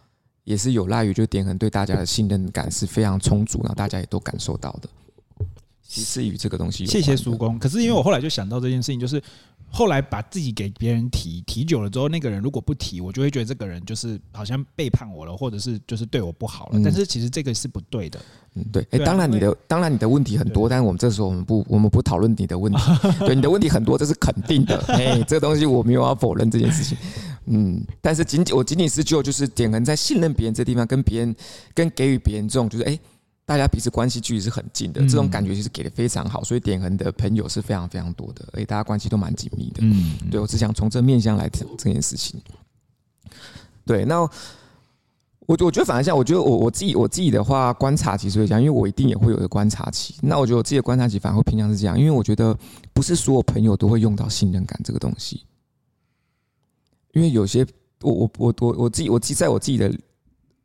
[0.44, 4.90] 也是有赖于，就点横对大家的信任感是非常充足，然后大家也都感受到的。
[5.88, 7.58] 其实与这个东西，谢谢叔公。
[7.60, 9.22] 可是因为我后来就想到这件事情，就是
[9.72, 16.82] 后来把自己给别人提提久了之后，那个人如果不提，我就会觉得这个人就是好像背叛我了，或者是就是对我不好了。
[16.84, 18.20] 但是其实这个是不对的。
[18.56, 18.86] 嗯，对。
[18.92, 22.80] 哎，当然你的当然你的问题很多，但是我们这时候我们不我们不讨论你的问题。
[23.26, 24.78] 对，你的问题很多，这是肯定的。
[24.90, 26.98] 哎，这个东西我没有要否认这件事情。
[27.46, 31.36] 嗯，但是仅仅我仅仅是就就是点横在信任别人这地方，跟别人
[31.74, 33.00] 跟给予别人这种就是哎、欸，
[33.50, 39.80] 大家彼此关系距离是很近的，这种感觉其实给的非常好，所以点横的朋友是非常非常多的，而且大家关系都蛮紧密的。
[39.82, 42.40] 嗯，对，我只想从这面向来讲这件事情。
[43.88, 44.30] 对，那我
[45.48, 50.14] 我觉得反而像我觉得我我自己我自己的话观察其实会这样，因为我一定也会有一个观察期。
[50.22, 52.56] 那我觉得我自己的观察期反而会偏向是这样，因为我觉得
[52.94, 55.44] 不是所有朋友都会用到信任感这个东西。
[57.14, 57.66] 因为有些
[58.02, 59.92] 我我我我我自己我自己在我自己的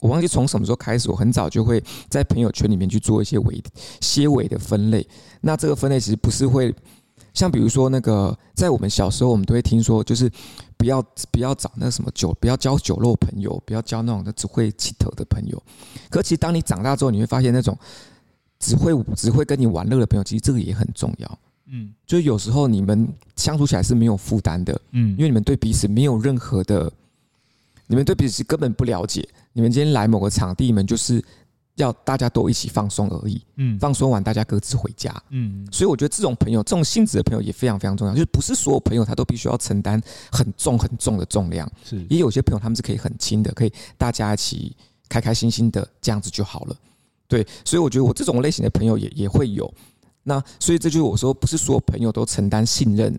[0.00, 3.62] 我忘记从什么时候开始，我很早就会在朋友圈里面去做一些微
[4.00, 5.06] 些微的分类。
[5.40, 6.74] 那这个分类其实不是会
[7.32, 10.30] 像比如说那个在我们小时候，我们都会听说，就是
[10.76, 15.62] 不要不要找那什么酒，不要交酒肉朋友，不要交那种的只会气头的朋友。
[16.10, 17.76] 可其实当你长大之后，你会发现那种
[18.58, 21.38] 只会只会跟你玩乐的朋友，其实这个也很重要。
[21.66, 26.92] 嗯，就有时候你们相处起来是没有负担的，嗯，因为你们对彼此没有任何的，
[27.86, 29.26] 你们对彼此根本不了解。
[29.54, 31.24] 你们今天来某个场地，你们就是
[31.76, 35.66] 要大家都一起放松而已，嗯，放松完大家各自回家，嗯。
[35.72, 38.12] 所以我觉得这种朋友，这种性质的朋友也非常非常重要。
[38.12, 42.04] 就是不是所有朋友他都必须要承担很重很重的重量，是。
[42.10, 44.76] 也有些朋友他们是可以很轻的，可以大家一起
[45.08, 46.76] 开开心心的这样子就好了。
[47.26, 49.72] 对，所以我觉得我这种类型的朋友也也会有。
[50.24, 53.16] 那所以这就是我说，不是所有朋友都承担信任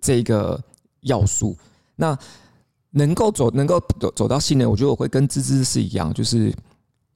[0.00, 0.62] 这个
[1.00, 1.56] 要素。
[1.96, 2.16] 那
[2.90, 6.54] 能够走，能够走走到信任，我觉得我会跟芝芝是一样，就是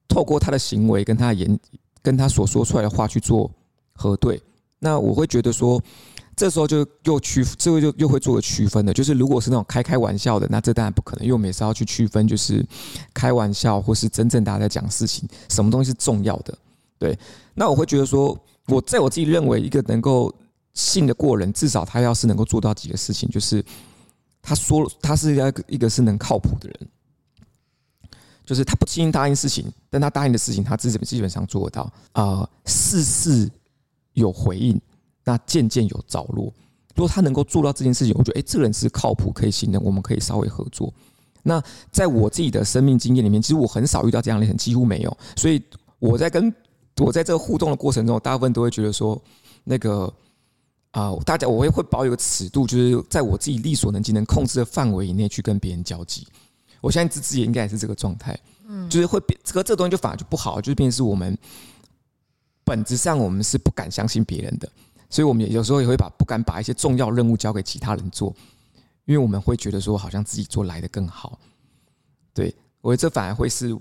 [0.09, 1.59] 透过他的行为跟他的言，
[2.03, 3.51] 跟他所说出来的话去做
[3.95, 4.41] 核对。
[4.79, 5.83] 那我会觉得说，
[6.37, 12.65] 这时候就又区，这个就又会做个区分的，就是如果是那种开开玩笑的，那这当然不可能，因为我们也是要去区分，就是
[13.15, 16.57] 开玩笑或是真正大家在讲事情，什么东西是重要的。
[16.99, 17.19] 对，
[17.55, 18.39] 那我会觉得说。
[18.69, 20.33] 我在我自己认为，一个能够
[20.73, 23.63] 信得过人，至少他要是能够做到几个事情，就是
[24.43, 26.89] 他说他是一个一个是能靠谱的人，
[28.45, 33.51] 就是他不轻易答应事情，但他答应的事情他基本基本上做得到啊，事事
[34.13, 34.79] 有回应，
[35.25, 36.53] 那件件有着落。
[36.95, 40.93] 如果他能够做到这件事情，我觉得哎，这个人是靠谱，可以信任，我们可以稍微合作。
[41.43, 45.63] 那在我自己的生命经验里面，其实我很少遇到这样的人，几乎没有，所以
[45.99, 46.53] 我在跟。
[46.99, 49.21] 我在这个互动的过程中，大部分都会觉得说，
[49.65, 50.13] 那个
[50.93, 56.27] 啊，大家我会会保有个尺度，就是在我自己力所能及、能控制的范围以内去跟别人交际。
[56.81, 61.37] 我相信芝芝也应该也是这个状态，嗯，就是会变，这个这个东西就反而就不好，就是变成是我们
[62.65, 64.69] 本质上我们是不敢相信别人的，
[65.09, 68.35] 所以我们也有时候也会把不敢把一些重要任务交给其他人做，
[69.07, 71.39] 因为我们会觉得说好像自己做来的更好。
[72.35, 73.75] 对，我觉得这反而会是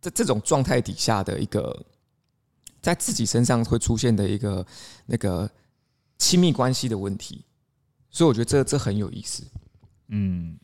[0.00, 1.84] 在这种状态底下的一个。
[2.80, 4.66] 在自己身上会出现的一个
[5.06, 5.50] 那个
[6.24, 7.44] 亲密关系的问题，
[8.10, 9.44] 所以我觉得这这很有意思。
[10.08, 10.58] 嗯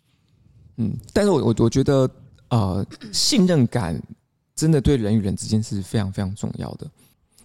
[0.78, 2.10] 嗯，但是我我我觉得
[2.48, 4.02] 呃，信任感
[4.54, 6.90] 真的对人与人之间是非常非常重要的。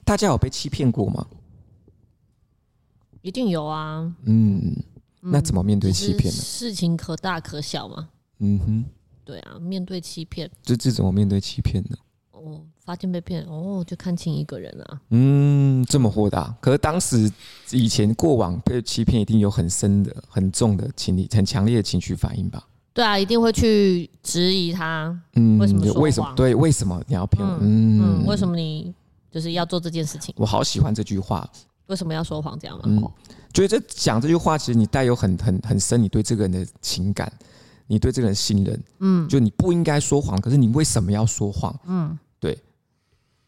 [0.05, 1.27] 大家有被欺骗过吗？
[3.21, 4.15] 一定有啊。
[4.23, 4.73] 嗯，
[5.19, 6.39] 那怎么面对欺骗呢？
[6.39, 8.07] 事情可大可小嘛。
[8.37, 8.85] 嗯哼。
[9.25, 11.97] 对啊，面对欺骗，这这怎么面对欺骗呢？
[12.31, 15.01] 哦，发现被骗，哦，就看清一个人啊。
[15.09, 16.55] 嗯，这么豁达。
[16.61, 17.29] 可是当时
[17.71, 22.63] 以前过往被欺骗，一定有很深的、很重的情理、很强烈的情绪反应吧？
[22.93, 25.19] 对啊，一定会去质疑他。
[25.33, 25.93] 嗯，为什么？
[25.93, 26.33] 为什么？
[26.35, 27.57] 对，为什么你要骗我？
[27.59, 28.93] 嗯嗯，为什么你
[29.31, 30.33] 就是要做这件事情？
[30.37, 31.49] 我好喜欢这句话。
[31.87, 32.57] 为什么要说谎？
[32.59, 32.83] 这样吗？
[32.85, 33.11] 嗯，
[33.51, 37.31] 觉得讲这句话，其实你带有很很很深，你对这个人的情感。
[37.87, 41.79] 你对这个人信任，嗯，就你不应该说谎，可是你为什么要说谎？
[41.85, 42.24] 嗯，对，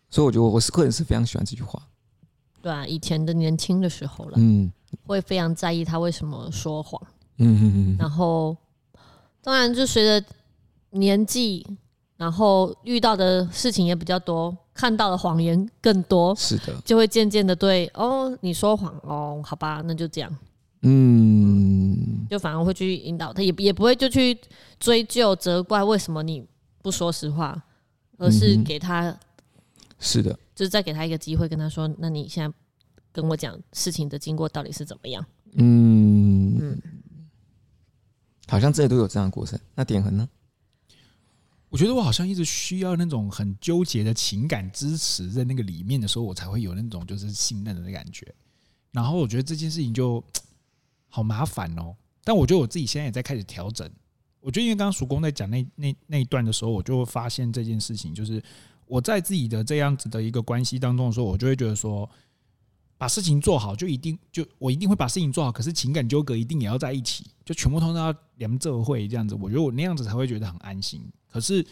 [0.10, 1.82] 所以我觉得我是个人是非常喜欢这句话。
[2.62, 4.72] 对啊，以前的年轻的时候了，嗯，
[5.06, 7.02] 会非常在意他为什么说谎，
[7.38, 8.56] 嗯嗯嗯，然后
[9.42, 10.28] 当然就随着
[10.92, 11.66] 年纪，
[12.18, 20.38] 然后遇到的事情也比较多，看到的谎言更多，是的，就会渐渐的对哦，你说谎哦，好吧，那就这样。
[20.82, 24.38] 嗯，就反而会去引导他，也也不会就去
[24.80, 26.46] 追究责怪为什么你
[26.82, 27.64] 不说实话，
[28.18, 29.16] 而是给他，
[30.00, 32.58] 是的，就是再给他一个机会，跟他说，那你现在
[33.12, 35.26] 跟我讲事情的经过到底是怎么样？
[35.54, 36.82] 嗯嗯，
[38.48, 39.60] 好像这里都有这样的过程。
[39.76, 40.28] 那典衡呢？
[41.70, 48.26] 我觉得我好像一直需要那种很纠结的情感支持在那个里面的时候，我才会有那种就是信任的感觉。
[48.92, 50.24] 然后我觉得这件事情就。
[51.10, 53.90] 好麻烦哦，但我觉得我自己现在也在开始调整。
[54.42, 58.44] 我觉得因为刚刚叔公在讲那那那一段的时候，我就会发现这件事情，就是
[58.88, 62.10] 我在自己的这样子的一个关系当中的时候，我就会觉得说，
[62.98, 69.36] 把事情做好就一定就我一定会把事情做好，可是情感纠葛一定也要在一起，就全部通通要连这会这样子。
[69.36, 71.02] 我觉得我那样子才会觉得很安心。
[71.30, 71.66] 可是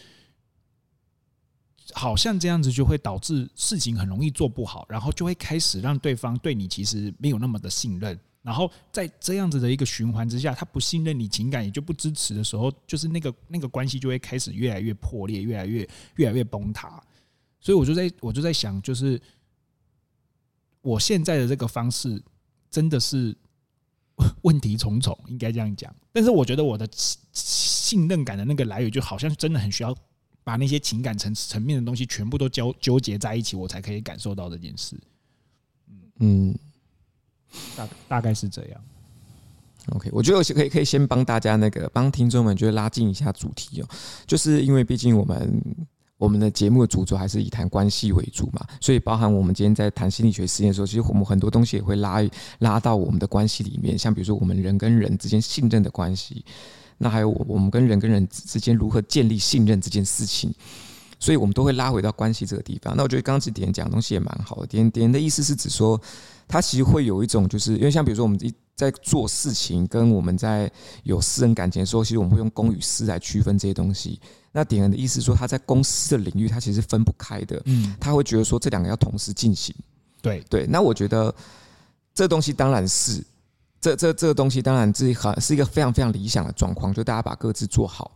[1.92, 8.18] 好像这样子就会导致事情很容易做不好，然后就会开始让对方对你其实没有那么的信任。
[8.46, 17.02] 然后在这样子的一个循环之下，他不信任你，情感也就不支持的时候，就是那个那个关系就会开始越来越破裂，越来越越来越崩塌。
[17.58, 19.20] 所以我就在我就在想，就是
[20.80, 22.22] 我现在的这个方式
[22.70, 23.36] 真的是
[24.42, 25.92] 问题重重，应该这样讲。
[26.12, 26.88] 但是我觉得我的
[27.32, 29.92] 信任感的那个来源，就好像真的很需要
[30.44, 34.96] 把那些情感层层面的东西全部都纠纠结在一起，我才可以感受到这件事。
[36.20, 36.56] 嗯。
[37.76, 38.80] 大大概是这样。
[39.90, 43.88] OK，我觉得我可以可以先帮大家那个帮听众们，就是拉近一下主题哦。
[44.26, 45.62] 就是因为毕竟我们
[46.18, 52.20] 我们的节目的主轴还是以谈关系为主嘛，所以包含我们今天在谈心理学实验的时候，其实我们很多东西也会拉
[52.58, 56.44] 拉到我们的关系里面，像比如说我们人跟人之间信任的关系，
[56.98, 60.52] 那还有我我们跟人跟人之间如何建立信任这件事情，
[61.20, 62.96] 所以我们都会拉回到关系这个地方。
[62.96, 66.00] 那我觉得刚刚子点讲的东西也蛮好的，点点的意思是指说。
[66.48, 70.70] 他其实会有一种，就是因为像比如说我们一在做事情，跟我们在
[71.02, 74.20] 有私人感情的时候，其实我们会用公与私来区分这些东西。
[74.52, 77.60] 那点人的意思说，他在公司的领域，他其实是分不开的。
[77.64, 79.74] 嗯，他会觉得说这两个要同时进行。
[80.22, 81.34] 对对，那我觉得
[82.14, 83.22] 这东西当然是
[83.80, 88.10] 这这这个东西当然是很是一个非常非常理想的状况，就大家把各自做好。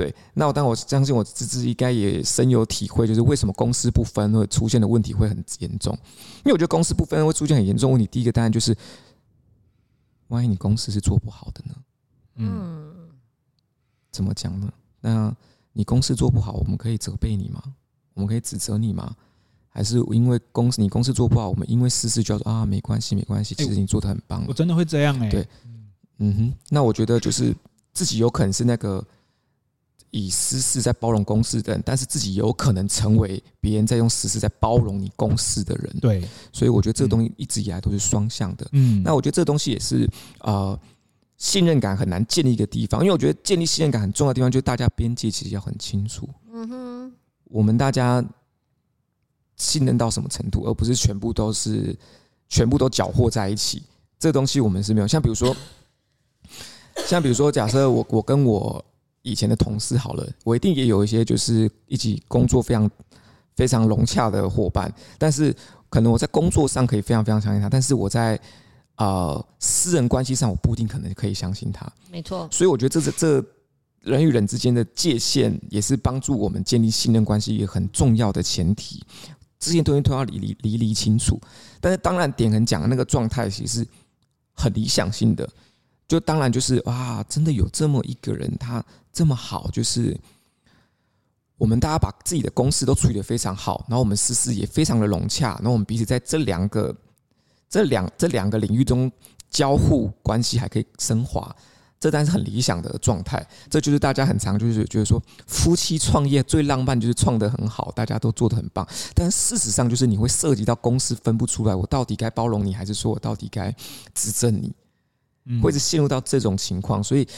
[0.00, 5.92] 对，那我但我相信我自己应该也深有体会，就是为什么公私不分会出现的问题会很严重。
[6.38, 8.06] 因为我觉得公私不分会出现很严重问题。
[8.06, 8.74] 第一个当然就是，
[10.28, 11.74] 万一你公司是做不好的呢？
[12.36, 13.10] 嗯，
[14.10, 14.72] 怎么讲呢？
[15.02, 15.36] 那
[15.74, 17.62] 你公司做不好，我们可以责备你吗？
[18.14, 19.14] 我们可以指责你吗？
[19.68, 24.42] 还是因为公司你公司做不好，我们因为私事就要说啊，没关系，没关系，其实你做的很棒。
[24.48, 25.30] 我真的会这样哎、欸。
[25.30, 25.48] 对，
[26.20, 26.54] 嗯哼。
[26.70, 27.54] 那我觉得就是
[27.92, 29.06] 自己有可能是那个。
[30.10, 35.96] 以私事在包容公事的人，但是自己有可能成为别人在用私事在包容你公事的人。
[36.00, 38.66] 对，所以我觉得这个东西一直以来都是双向的。
[38.72, 40.08] 嗯，那我觉得这个东西也是
[40.40, 40.78] 呃，
[41.36, 46.28] 信任感很难建立一个地方，因为我觉得建立信任感很重要的地方，就是大家边界其实要很清楚。
[46.52, 47.12] 嗯哼，
[47.44, 48.24] 我们大家
[49.56, 51.96] 信任到什么程度，而不是全部都是
[52.48, 53.84] 全部都搅和在一起。
[54.18, 55.06] 这个东西我们是没有。
[55.06, 55.54] 像比如说，
[57.06, 58.84] 像比如说，假设我我跟我。
[59.22, 62.90] 以前的同事好了，我一定也有一些就是一起工作非常
[63.56, 65.54] 非常融洽的伙伴，但是
[65.88, 68.40] 可能我在工作上可以非常非常相信他，但是我在
[68.96, 71.86] 呃私人关系上我不一定可能可以相信他。
[72.10, 73.44] 没错，所以我觉得这是这
[74.00, 79.04] 人与人之间的界限，也是帮助我们建立信任关系一个很重要的前提。
[79.58, 81.38] 这些东西都要理理理理清楚。
[81.82, 83.88] 但是当然，典衡讲的那个状态其实是
[84.54, 85.46] 很理想性的，
[86.08, 88.82] 就当然就是哇，真的有这么一个人，他
[89.12, 90.18] 这么好，就是
[91.56, 96.94] 我们大家把自己的公司都处理得非常好，然后我们私事也非常的融洽，然后我们彼此在这两个
[97.68, 99.10] 这两这两个领域中
[99.50, 101.54] 交互关系还可以升华。
[101.98, 108.88] 这当然是很理想的状态，这就是大家很常就是觉得说，夫妻创业最浪漫就是创得很好，大家都做得很棒。
[109.14, 113.70] 但事实上就是你会涉及到公司分不出来，我到底该包容你，还是说我到底该
[114.14, 114.72] 指正你？
[115.60, 117.04] 会是陷入到这种情况。
[117.04, 117.28] 所以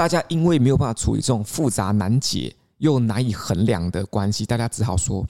[0.00, 5.26] 大家因为没有办法处理这种复杂难解又难以衡量的关系，大家只好说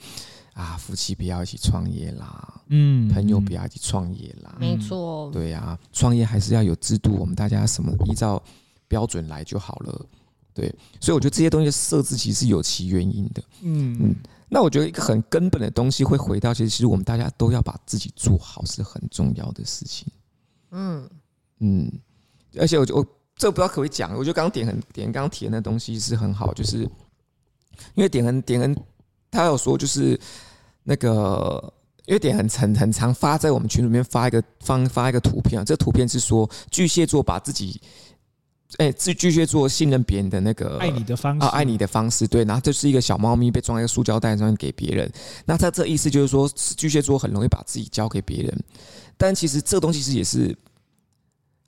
[0.53, 8.41] 啊，夫妻不要一起创业啦，嗯，朋友不要一起创业啦，没错，对呀，创业还是要有制度，我们大家什么依照。
[8.87, 10.05] 标准来就好了，
[10.53, 14.15] 对，所以我觉得这些东西的设置其实是有其原因的，嗯嗯。
[14.49, 20.07] 那我觉得一个很根本的东西会回到，其实其实我们大家都要把自己做好是很重要的事情，
[20.71, 21.09] 嗯
[21.59, 21.91] 嗯。
[22.59, 23.05] 而且我我
[23.41, 26.81] 这不知道可不可以讲，我觉得刚刚典衡典衡刚刚提的那东西是很好，就是
[27.95, 28.77] 因为点很点很
[29.31, 30.19] 他有说就是
[30.83, 31.73] 那个，
[32.05, 37.81] 因为点很很很常发在我们群里面发一个发发一个图片啊，这个图片是说巨蟹座把自己。
[38.77, 45.11] 哎，巨巨蟹座信任别人的那个爱你的方式啊，爱你的方式对，然后这是一个小猫咪被装在一个塑胶袋上面给别人，
[45.45, 48.63] 那他这意思就是说巨蟹座很容易把自己交给别人，
[49.17, 50.55] 但其实这东西是也是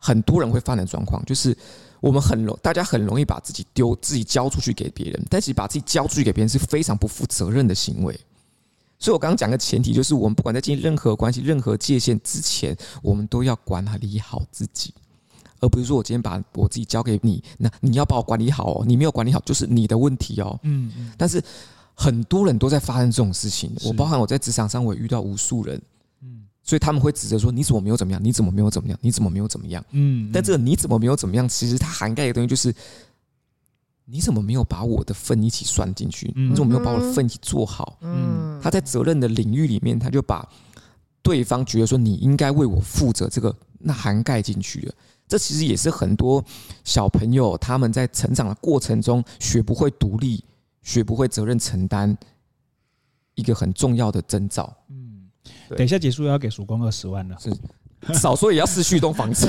[0.06, 1.58] 很多人会犯的状况，就是
[2.02, 8.14] 我们很容大家很容易把自己丢自己交出去给别人，但是把自己交出去给别人是非常不负责任的行为，
[9.00, 14.94] 所以我刚刚讲的前提就是，我们不管在建立任何关系、任何界限之前，我们都要管理好自己。
[15.62, 18.84] 而不是说我今天把我自己交给你，那你要把我管理好哦。
[18.86, 20.60] 你没有管理好，就是你的问题哦。
[20.64, 21.14] 嗯嗯。
[21.18, 21.42] 但是
[21.96, 25.82] 很多人都在发生这种事情，我包含我在职场上，我也遇到无数人。
[26.64, 26.66] 嗯。
[26.66, 28.24] 所以他们会指责说：“你怎么没有怎么样？
[28.24, 28.98] 你怎么没有怎么样？
[29.02, 30.30] 你怎么没有怎么样？”嗯。
[30.32, 31.48] 但这个你怎么没有怎么样？
[31.48, 32.74] 其实它涵盖的东西就是
[34.06, 36.32] 你怎么没有把我的份一起算进去？
[36.36, 37.98] 你怎么没有把我的份一起做好？
[38.02, 38.60] 嗯。
[38.62, 40.48] 他在责任的领域里面，他就把
[41.22, 44.94] 对方觉得说你应该为我负责，这个那涵盖进去了。
[45.28, 46.44] 这其实也是很多
[46.84, 50.44] 小朋友他们在成长的过程中学不会独立、
[50.82, 52.16] 学不会责任承担
[53.36, 54.72] 一个很重要的征兆。
[54.90, 55.03] 嗯，
[55.70, 59.48] 等一下结束要给曙光二十万了，是少说也要失去一栋房子。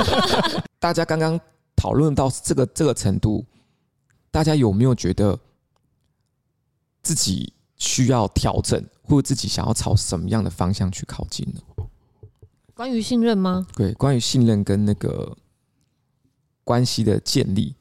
[0.78, 1.38] 大家刚刚
[1.74, 3.44] 讨论到这个这个程度，
[4.30, 5.38] 大家有没有觉得
[7.02, 11.60] 自己需要调整，或者自己想要朝什么样的方向去靠近呢？
[12.74, 13.66] 关于信任吗？
[13.76, 15.36] 对，关于信任跟那个
[16.64, 17.74] 关系的建立，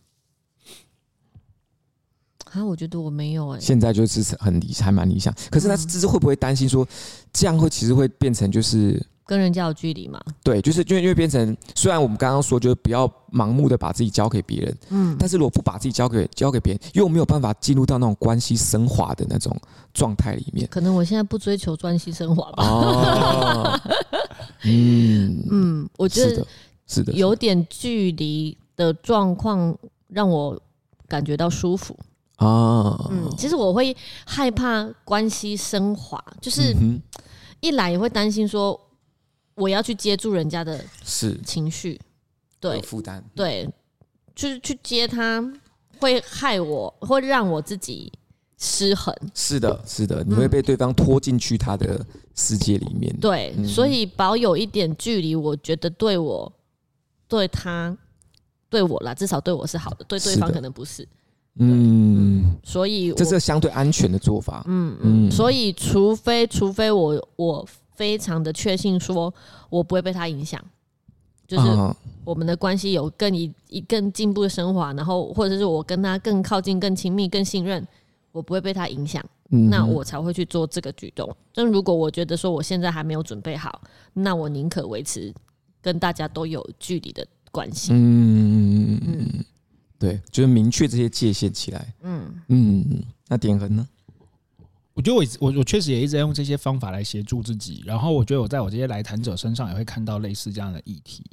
[2.52, 3.62] 啊，我觉得我没有哎、欸。
[3.66, 5.34] 现在就是很理，还蛮理想。
[5.50, 6.88] 可是他只是会不会担心说，
[7.32, 9.02] 这样会其实会变成就是。
[9.26, 10.20] 跟人家有距离嘛？
[10.41, 19.56] 对，就是因为因为变成，虽然我们刚刚说就是不要盲目的把自己交给别人，嗯，但是如果不把自己交给交给别人，又没有办法进入到那种关系升华的那种
[19.93, 20.68] 状态里面。
[20.72, 22.64] 可能我现在不追求关系升华吧。
[22.66, 23.80] 哦，
[24.66, 26.43] 嗯嗯，我觉得
[26.88, 29.78] 是的，有点距离的状况
[30.08, 30.60] 让我
[31.08, 31.95] 感觉到舒服
[32.40, 33.08] 啊。
[33.12, 36.76] 嗯，其实我会害怕关系升华，就是
[37.62, 38.80] 一来也会担心说。
[39.56, 42.00] 我要去接住人家的是情绪，
[42.62, 43.70] 对负担，对，
[44.34, 45.44] 就是去接他，
[46.00, 48.10] 会害我，会让我自己
[48.58, 49.14] 失衡。
[49.36, 52.00] 是的，是的，你会被对方拖进去他的
[52.36, 53.14] 世界里面。
[53.14, 56.50] 嗯、对，所以保有一点距离，我觉得对我、
[57.28, 57.98] 对他、
[58.70, 61.06] 对我啦，至少对我是好的，对对方可能不是。
[61.56, 64.64] 嗯，所以这是相对安全的做法。
[64.68, 67.68] 嗯嗯，所以除非除非我我。
[68.00, 69.34] 非常的确信，说
[69.70, 70.58] 我不会被他影响，
[71.45, 71.68] 就是
[72.24, 77.86] 我们的关系有更一一更进步的升华，然后或者是我跟他更靠近、更亲密、更信任，
[78.32, 81.30] 我不会被他影响，那我才会去做这个举动。
[81.54, 83.82] 但如果我觉得说我现在还没有准备好，
[84.14, 85.34] 那我宁可维持
[85.82, 87.91] 跟大家都有距离的关系。
[87.91, 89.45] 嗯嗯，
[90.00, 91.93] 对，就是明确这些界限起来。
[92.02, 93.88] 嗯嗯，那典衡呢？
[94.93, 101.24] 我觉得我我我确实也一直在用这些方法来协助自己，然后我觉得我在我这些来谈者身上也会看到类似这样的议题，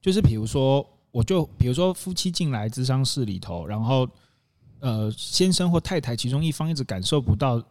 [0.00, 4.08] 就是比如说，我就比如说夫妻进来咨商室里头，然后
[4.80, 7.62] 呃先生或太太其中一方一直感受不到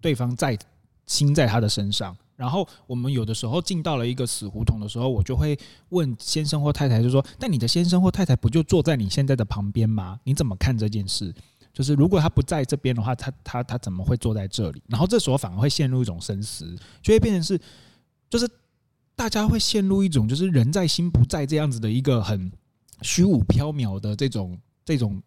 [0.00, 0.58] 对方在
[1.06, 5.58] 心在他的身上，然后我们有的时候进到了一个死胡同的时候，我就会
[5.88, 10.20] 问先生或太太，就说：“但你的先生或太太不就坐在你现在的旁边吗？
[10.22, 11.34] 你怎么看这件事？”
[11.74, 14.80] 就是如果他不在这边的话，他他他怎么会坐在这里？
[14.86, 17.60] 然后这时候反而会陷入一种深思，就会变成是，
[18.30, 18.48] 就是
[19.16, 22.52] 大家会陷入一种就是人在心不在这样子的一个很
[23.02, 25.20] 虚无缥缈的这种这种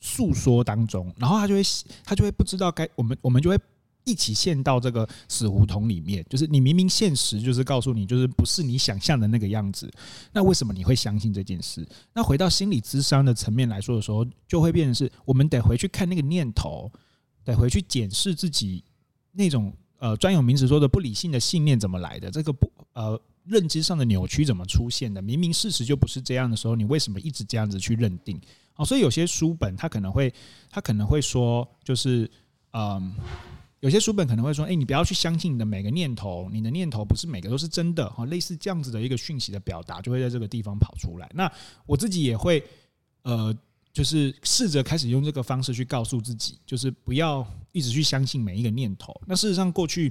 [0.00, 1.62] 诉说当中，然后他就会
[2.02, 3.60] 他就会不知道该我们我们就会。
[4.06, 9.90] 一起陷到这个死胡同里面，就是你明明现实就是告诉你，就是不是你想象的那个样子。
[10.32, 11.84] 那为什么你会相信这件事？
[12.14, 16.88] 那回到心理智商的层面来说的时候，就会变成是我们得回去看那个念头，
[17.44, 18.84] 得回去检视自己
[19.32, 25.20] 那种呃专有名词说的不理性的信念怎么来的，这个不呃认知上的扭曲怎么出现的？
[25.20, 28.40] 明明事实就不是这样的时候，你为什么一直这样子去认定？
[28.76, 30.32] 哦，所以有些书本他可能会
[30.70, 32.30] 他可能会说，就是
[32.70, 33.12] 嗯。
[33.80, 41.30] 有些书本可能会说：“哎，你不要去相信你的每个念头，你的念头不是每个都是真的。”哈，类似这样子的一个讯息的表达，就会在这个地方跑出来。
[41.34, 41.50] 那
[41.84, 42.64] 我自己也会，
[43.22, 43.54] 呃，
[43.92, 49.14] 就是试着开始用这个方式去告诉自己，就是不要一直去相信每一个念头。
[49.26, 50.10] 那事实上，过去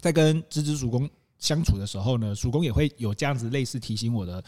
[0.00, 4.42] 在跟直直主公相处的时候呢，主公也会有这样子类似提醒我的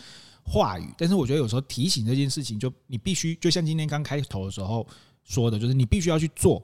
[0.44, 0.92] 话语。
[0.98, 4.84] 但是我觉得有时候提醒这件事情，就你必须，就像今天刚开头的时候
[5.22, 6.60] 说的，就是你必须要去做。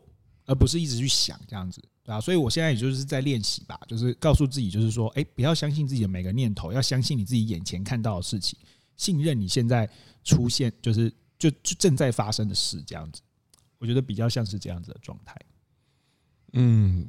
[0.46, 2.20] 而不是一直去想这样子，对吧？
[2.20, 8.58] 所以我现在也就是在练习吧，就是告诉自己，就是说，哎，不要相信自己的每个念头，要相信你自己眼前看到的事情，
[8.96, 9.88] 信任你现在
[10.24, 13.20] 出现，就是就就正在发生的事，这样子。
[13.78, 15.36] 我觉得比较像是这样子的状态。
[16.52, 17.06] 嗯，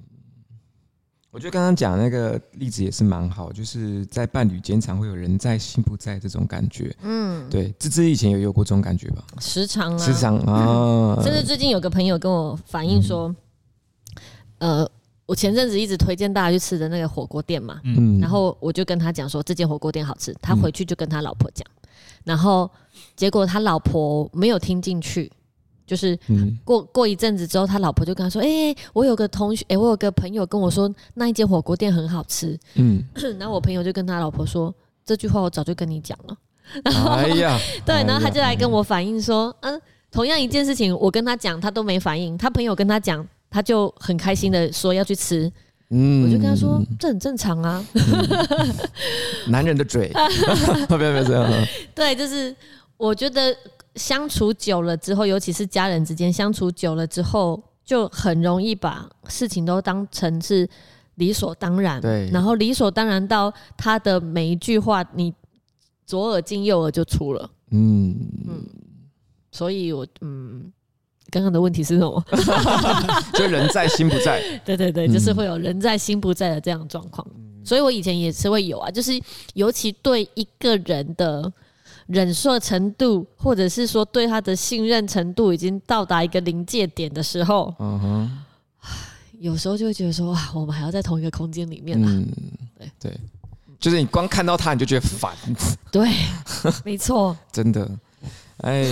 [1.37, 6.91] 我觉得刚刚讲那个例子也是蛮好，就是在伴侣间常会有人在心不在这种感觉。
[7.03, 9.23] 嗯，对，芝芝以前有有过这种感觉吧？
[9.39, 11.15] 时常啊，时常啊。
[11.21, 13.27] 甚至最近有个朋友跟我反映说，
[14.57, 14.91] 嗯、呃，
[15.27, 21.63] 我前阵子一直推荐大家去吃的那个火锅店嘛，嗯，然后我就跟他讲说这间火锅店好吃，他回去就跟他老婆讲，
[22.23, 22.67] 然后
[23.15, 25.31] 结果他老婆没有听进去。
[25.87, 26.19] 就是
[26.65, 33.01] 过过一阵子之后，他老婆就跟他说：“哎、欸，我有个同学，哎、欸，我有个朋友跟我说，那一间火锅店很好吃。”嗯，
[33.39, 34.75] 然后我朋友就跟他老婆说
[35.05, 36.37] ：“这句话我早就跟你讲了。
[36.83, 39.81] ”哎呀， 对，然后他就来跟我反映说：“嗯，
[40.11, 42.37] 同样一件事情，我跟他讲，他都没反应。
[42.37, 45.49] 他朋友跟他讲，他就很开心的说要去吃。
[45.91, 47.81] 嗯，我就跟他说，这很正常啊。
[47.93, 48.03] 嗯、
[49.47, 50.11] 男人的嘴，
[50.89, 51.49] 不要不要这样。
[51.95, 52.53] 对，就是
[52.97, 53.55] 我觉得。”
[53.97, 60.69] 相处久了之后，尤其是家人之间相处久了之后，就很容易把事情都当成是
[61.15, 61.99] 理所当然。
[61.99, 65.33] 对，然后理所当然到他的每一句话，你
[66.05, 67.49] 左耳进右耳就出了。
[67.71, 68.15] 嗯
[68.47, 68.65] 嗯，
[69.51, 70.71] 所以我嗯，
[71.29, 72.23] 刚刚的问题是什么？
[73.33, 74.41] 就人在心不在。
[74.63, 77.27] 对对对，就是会有人在心不在的这样状况。
[77.65, 79.11] 所以我以前也是会有啊，就是
[79.55, 81.51] 尤其对一个人的。
[82.07, 88.43] 忍受程度，或者是说对他的信任程度已经到达一个临界点的时候，嗯哼，
[89.39, 92.07] 有时候就会觉得说，哇，我们还要在同一个空间里面啦。
[92.09, 92.27] 嗯，
[92.77, 93.19] 对对，
[93.79, 95.31] 就是你光看到他，你就觉得烦。
[95.91, 96.09] 对，
[96.83, 97.89] 没错， 真的，
[98.57, 98.85] 哎。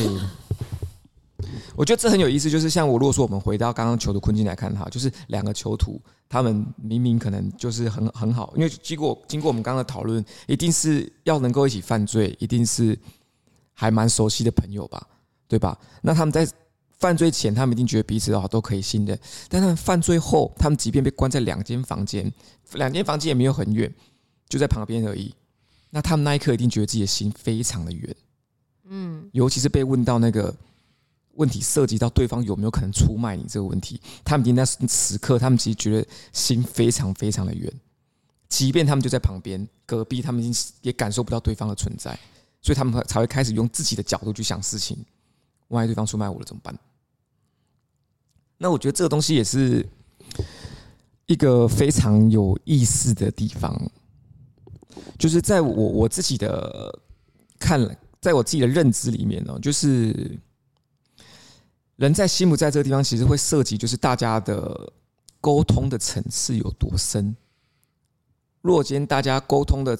[1.76, 12.97] 我觉得这很有意思，就是像我如果说我们回到刚刚囚徒困境来看哈，就是两个囚徒，他们明明可能就是很很好，因为经过经过我们刚刚的讨论，一定是要能够一起犯罪，一定是
[13.73, 15.05] 还蛮熟悉的朋友吧，
[15.47, 15.78] 对吧？
[16.01, 16.47] 那他们在
[16.97, 19.19] 犯罪前，他们一定觉得彼此的话都可以信任，
[19.49, 22.32] 但他们犯罪后，他们即便被关在两间房间，
[22.73, 23.93] 两间房间也没有很远，
[24.47, 25.34] 就在旁边而已，
[25.89, 28.15] 那他们那一刻一定觉得自己的心非常的远，
[28.88, 30.55] 嗯，尤其是被问到那个。
[31.36, 37.71] 问题涉及到对方有没有可能出卖你这个问题，他们今天在此刻，他们其实觉得心非常非常的远，
[38.47, 42.17] 即便他们就在旁边隔壁，他们已经也感受不到对方的存在，
[42.61, 44.97] 所以他们才会开始用自己的角度去想事情。
[45.67, 46.77] 万一对方出卖我了怎么办？
[48.57, 49.86] 那我觉得这个东西也是
[51.25, 53.91] 一个非常有意思的地方，
[55.19, 56.97] 就是在我我自己的
[57.59, 60.39] 看了，在我自己的认知里面呢，就是。
[61.97, 64.91] 人在心不在这个地方，其实会涉及就是大家的
[65.39, 67.35] 沟通的层次有多深。
[68.61, 69.97] 若今天大家沟通的，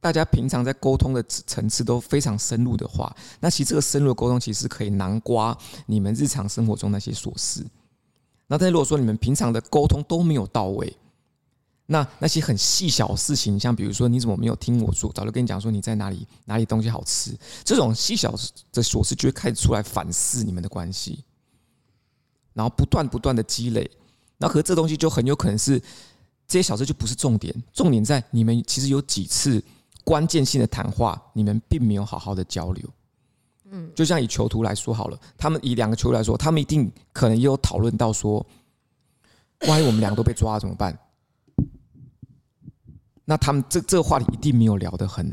[0.00, 7.64] 大家平常在沟通的层次都非常深入的话，那其实这个深入的沟通，其实可以囊括你们日常生活中那些琐事。
[8.46, 10.96] 那但如果说你们平常的沟通都没有到位，
[11.86, 18.32] 那那些很细小的事情，像比如说你怎么没有听我说，早就跟你讲说你在哪里哪里东西好吃，这种细小
[18.72, 21.24] 的琐事就会开始出来反思你们的关系。
[22.58, 23.88] 然后不断不断的积累，
[24.36, 25.78] 那可是这东西就很有可能是
[26.48, 29.62] 这些小事就不是重点，重点在你们其实有几次
[30.02, 32.84] 关键性的谈话，你们并没有好好的交流，
[33.70, 38.44] 嗯，就像以囚徒来说好了，他们以两个囚徒来说，他们一定可能也有讨论到说，
[39.68, 40.98] 万一我们两个都被抓了怎么办？
[43.24, 45.32] 那他们这这个话题一定没有聊得很，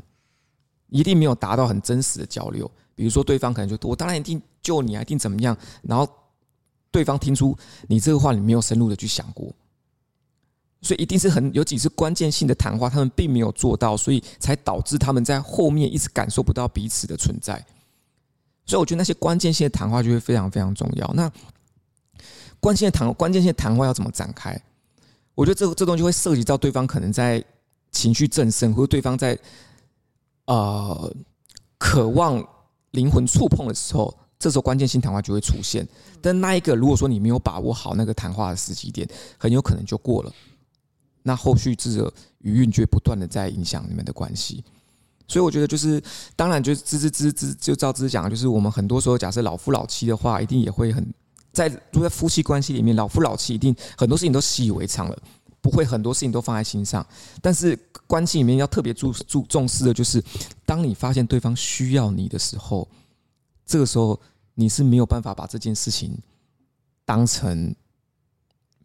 [0.89, 2.69] 一定没有达到很真实的交流。
[2.93, 5.57] 比如说对方可能就我当然一定救你啊，一定怎么样？
[5.81, 6.07] 然后
[6.95, 7.53] 对方听出
[7.89, 9.51] 你这个话你没有深入的去想过。
[10.81, 17.53] 所以一定是很有几次关键性的谈话，他们并没有做到，所以才导致他们在后面一直感受不到彼此的存在。
[18.65, 21.11] 所以我觉得那些关键性的谈话就会非常非常重要。
[21.13, 21.29] 那
[22.61, 24.57] 关键的谈关键性谈话要怎么展开？
[25.33, 27.43] 我觉得这个这东西会涉及到对方可能在
[27.91, 29.37] 情绪正盛，或者对方在
[30.45, 31.13] 呃
[31.77, 32.41] 渴望
[32.91, 35.87] 灵魂触碰的时候，这时候关键性谈话就会出现。
[36.21, 39.07] 但那一个如果说你没有把握好那个谈话的时机点，
[39.37, 40.31] 很有可能就过了。
[41.23, 44.63] 那后续这个余韵就会不断的在影响你们的关系，
[45.27, 45.99] 所以我觉得就是，
[46.35, 51.03] 当然就是吱吱吱吱，就照吱讲，就是我们很多时候假设老夫老妻的话，一定也会很
[51.51, 55.17] 在，如果在夫妻关系里面，老夫老妻一定很多事情都习以为常了，
[55.61, 57.03] 不会很多事情都放在心上。
[57.41, 57.75] 但是
[58.05, 60.23] 关系里面要特别注注重视的就是，
[60.63, 62.87] 当你发现对方需要你的时候，
[63.65, 64.19] 这个时候
[64.53, 66.17] 你是没有办法把这件事情
[67.03, 67.75] 当成。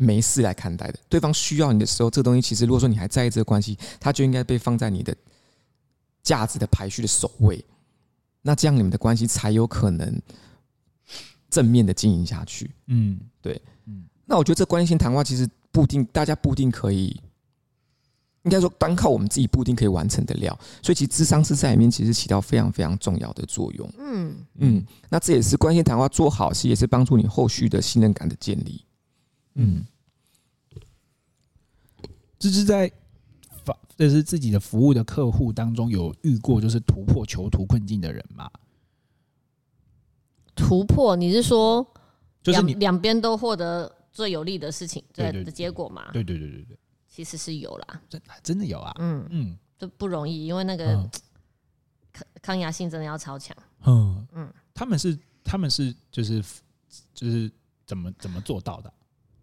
[0.03, 5.15] 没事来看待的，对方需要你的时候，这个东西其实如果说你还在意这个关系，它就应该被放在你的
[6.23, 7.63] 价值的排序的首位。
[8.41, 10.19] 那这样你们的关系才有可能
[11.51, 12.71] 正面的经营下去。
[12.87, 14.07] 嗯，对，嗯。
[14.25, 17.21] 那我觉得这关系性谈话其实不一定，大家不一定可以，
[18.43, 20.59] 应该说单靠我们自己不一定可以完成得了。
[20.83, 23.91] 所以其实智商是在里面其实起到非常非常重要的作用。
[23.99, 24.87] 嗯嗯。
[25.09, 28.85] 那这也是关系谈话做好，其实也是帮助你后续的信任感的建立。
[29.55, 29.85] 嗯，
[32.39, 32.91] 这是在
[33.65, 38.49] 法，就是自己的服务的客户当中有遇过就是突破囚徒困境的人吗？
[40.55, 41.87] 突破，你是说
[42.43, 46.11] 就是两两边都获得最有利的事情，对的结果吗？
[46.13, 46.79] 对对对对对，
[47.11, 49.27] 其实是有啦，真真的有啊，嗯。
[49.31, 50.97] 嗯，这不容易，因为那个
[52.13, 53.55] 抗抗压性真的要超强。
[53.85, 54.27] 嗯。
[54.33, 56.43] 嗯，他们是他们是就是
[57.13, 57.51] 就是
[57.85, 58.91] 怎么怎么做到的？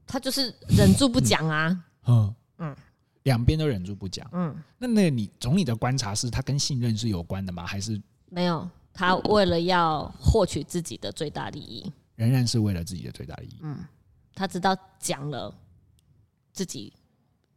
[0.08, 2.34] 他就是忍住不讲啊，嗯。
[2.60, 2.76] 嗯，
[3.22, 7.64] 两边都忍住不讲，嗯，那那你从你的观察是，他跟信任是有关的吗？
[7.68, 8.02] 还是？
[8.30, 8.68] 没有？
[8.94, 13.60] 他为了要获取自己的最大利益，仍然是为了自己的最大利益。
[13.62, 13.86] 嗯，
[14.34, 15.54] 他知道讲了
[16.52, 16.92] 自己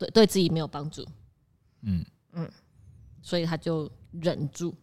[0.00, 1.06] 对对自己没有帮助，
[1.82, 2.50] 嗯嗯，
[3.20, 4.74] 所以他就忍住。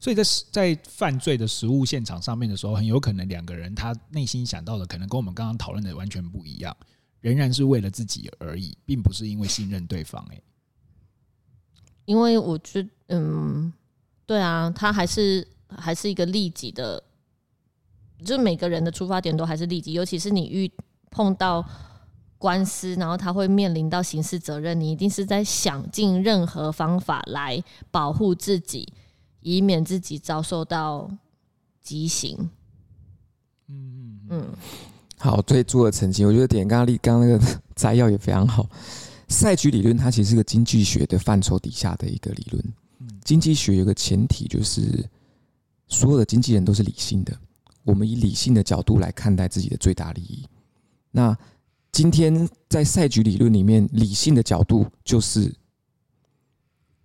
[0.00, 6.74] 所以在在犯罪的实物现场上面的时候，很有可能两个人他内心想到的可能跟我们刚刚讨论的完全不一样，
[7.20, 10.26] 仍然是为了自己而已，并不是因为信任对方。
[10.32, 10.40] 哎，
[12.06, 13.70] 因为我觉得，嗯，
[14.24, 17.04] 对啊，他还是还是一个利己的，
[18.24, 20.72] 就是每个人的出发点都还是利己，尤其是你遇
[21.10, 21.64] 碰到
[22.40, 28.90] 官司，然后他会面临到刑事责任，你一定是在想尽任何方法来保护自己。
[29.42, 31.10] 以免自己遭受到
[31.80, 32.36] 极刑。
[33.68, 34.48] 嗯嗯嗯。
[35.16, 36.26] 好，对，做的澄清。
[36.26, 38.68] 我觉得点刚刚刚刚那个摘要也非常好。
[39.28, 42.64] 赛局理论它其实是个经济学的范畴底下的一个理论。
[43.24, 45.08] 经济学有个前提就是，
[45.88, 47.34] 所有的经纪人都是理性的。
[47.82, 50.46] 我们以理性的角度来看待自己的最大利益。
[51.10, 51.34] 那
[52.00, 55.54] 今天在赛局理论里面，理性的角度就是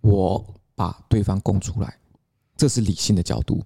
[0.00, 0.42] 我
[0.74, 1.98] 把对方供出来。
[2.56, 3.62] 这是理性的角度，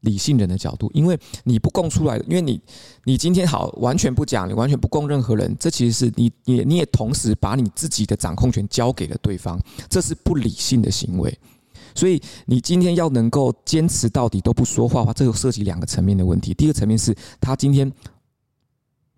[0.00, 2.60] 理性人的角度，因为你不供出来，因为你
[3.04, 9.56] 你今天好完全不讲，你完全不供任何人，这其实是你你你也同时把你自己的掌控权交给了对方，
[9.88, 11.38] 这是不理性的行为。
[11.94, 16.52] 所以你今天要能够坚持到底都不说话的话，这个涉及两个层面的问题。
[16.52, 17.92] 第一个层面是他今天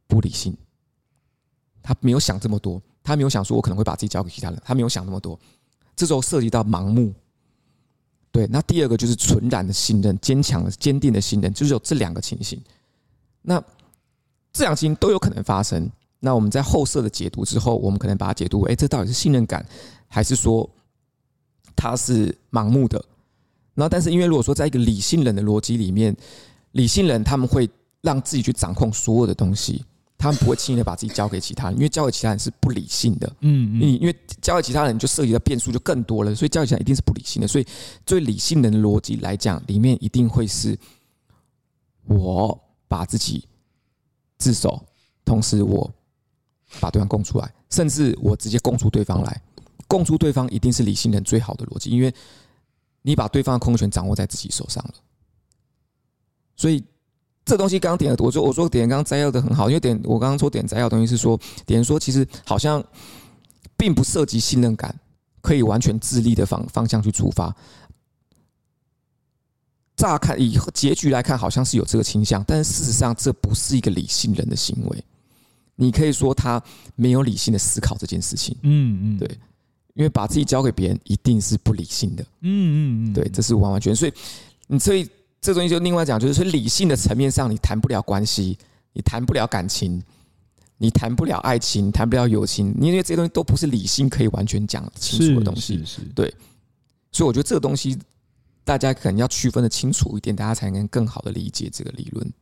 [0.06, 0.54] 不理性，
[1.86, 5.38] 他没有想这么多，他没有想说我可能会把自己交给其他人，他没有想那么多，
[5.94, 7.14] 这时候涉及到盲目。
[8.32, 12.60] 对，那第二个就是纯然的信任，坚强的、坚定的信任，就是有这两个情形。
[13.40, 13.62] 那
[14.52, 15.88] 这两个情形都有可能发生。
[16.18, 19.64] 那我们在后设的解读之后，我们可能把它解读为：哎，这到底是信任感，
[20.08, 20.68] 还是说
[21.76, 23.02] 他是盲目的？
[23.74, 26.16] 那但是因为如果说在一个理性人的逻辑里面，
[26.72, 27.70] 理性人他们会
[28.00, 29.84] 让自己去掌控所有的东西。
[30.18, 33.30] 他们不会轻易的把自己交给其他人，因为交给其他人是不理性的。
[33.40, 37.46] 嗯，你因为交给其他人就涉及到变数就更多了，所以交给其他人一定是不理性的。
[37.46, 37.66] 所以
[38.04, 40.78] 最理性的逻辑来讲，里面一定会是
[42.06, 42.58] 我
[42.88, 43.46] 把自己
[44.38, 44.82] 自首，
[45.24, 45.92] 同时我
[46.80, 49.42] 把对方供出来，甚至我直接供出对方来。
[49.88, 52.12] 供出对方一定是理性人最好的逻辑，因为
[53.02, 54.94] 你把对方的控制权掌握在自己手上了。
[56.56, 56.82] 所以
[57.46, 62.84] 这东西刚刚点的，我说我说点刚刚摘要的很好，因为点我刚刚说点摘要的东西是说点说其实好像
[63.76, 64.94] 并不涉及信任感，
[65.40, 67.54] 可以完全自立的方方向去出发。
[69.94, 75.04] 乍看以结局来看，好像是有这个倾向，但是事实上这不是一个理性人的行为。
[75.76, 76.62] 你可以说他
[76.96, 78.56] 没有理性的思考这件事情。
[78.62, 79.28] 嗯嗯，对，
[79.94, 82.24] 因为把自己交给别人一定是不理性的。
[82.40, 83.96] 嗯嗯嗯，对，这是完完全全。
[83.96, 84.12] 所以
[84.66, 85.08] 你所以
[85.40, 88.58] 这东西就另外讲，就是说理性的层面上，你谈不了关系，
[88.92, 90.02] 你谈不了感情，
[90.78, 95.78] 你谈不了爱情，谈不了友情，因为这些东西都不是理性可以完全讲清楚的东西。
[95.78, 96.32] 是是，对。
[97.12, 97.98] 所以我觉得这个东西。
[98.66, 102.32] 大家可能要区分的清楚一点，大家才能更好的理解这个理论。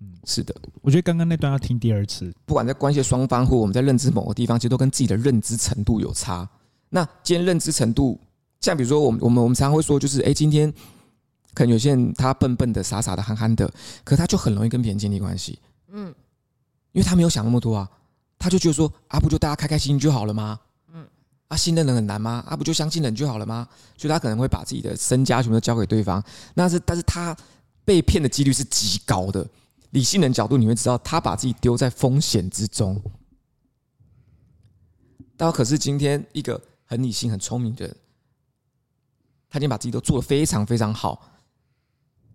[0.00, 2.34] 嗯，是的，我觉得刚刚那段要听第二次。
[2.44, 6.48] 不管在关系双方或我们在认知某个地方，其实都跟自己的认知程度有差。
[6.88, 8.18] 那今天认知程度，
[8.60, 10.74] 像比如说我们我们我们常常会说，就是哎，今天
[11.52, 13.72] 可能有些人他笨笨的、傻傻的、憨憨的，
[14.04, 15.58] 可他就很容易跟别人建立关系。
[15.88, 16.06] 嗯，
[16.92, 17.90] 因为他没有想那么多啊，
[18.38, 20.60] 他就觉得说啊，不就大家开开心心就好了吗？
[20.92, 21.06] 嗯
[21.48, 22.44] 啊，信任人很难吗？
[22.46, 23.68] 啊，不就相信人就好了吗？
[23.96, 26.22] 所以他可能会把自己的身家全部都交给对方。
[26.54, 27.36] 那是，但是他
[27.84, 29.46] 被骗的几率是极高的。
[29.90, 33.02] 理性人角度，你会知道他把自己丢在风险之中。
[35.36, 37.96] 但可是今天一个很理性、很聪明的人，
[39.48, 41.28] 他已经把自己都做得非常非常好。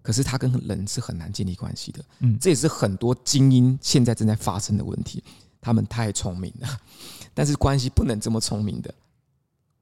[0.06, 2.06] 可是他跟人是很难建立关系的。
[2.20, 5.24] 嗯，这也是很多精英现在正在发生的问题。
[5.60, 6.80] 他们太聪明了，
[7.34, 8.94] 但是关系不能这么聪明的。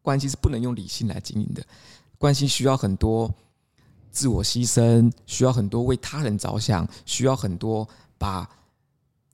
[0.02, 1.62] 关系是不能用理性来经营的，
[2.18, 3.30] 关系需要很多
[4.12, 7.86] 自我牺牲，需要很多为他人着想，需要很多
[8.18, 8.50] 把，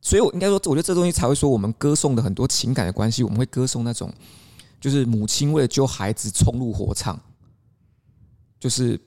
[0.01, 4.11] 所以我应该说，我觉得这东西才会说，我们歌颂的很多情感的关系，我们会歌颂那种，
[4.79, 7.19] 就是母亲为了救孩子冲入火场，
[8.59, 8.99] 就是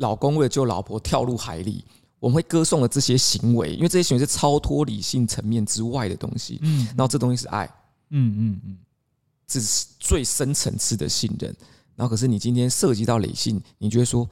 [0.00, 1.84] 老公为了救老婆跳入海里，
[2.18, 7.64] 我们会歌颂的这些行为，因为这些行为是超脱理性层面之外的东西，嗯，然后这东西是爱，
[8.10, 8.78] 嗯嗯嗯。
[9.46, 11.54] 这是最深层次的信任，
[11.96, 14.28] 然后可是你今天涉及到理性，你觉得说，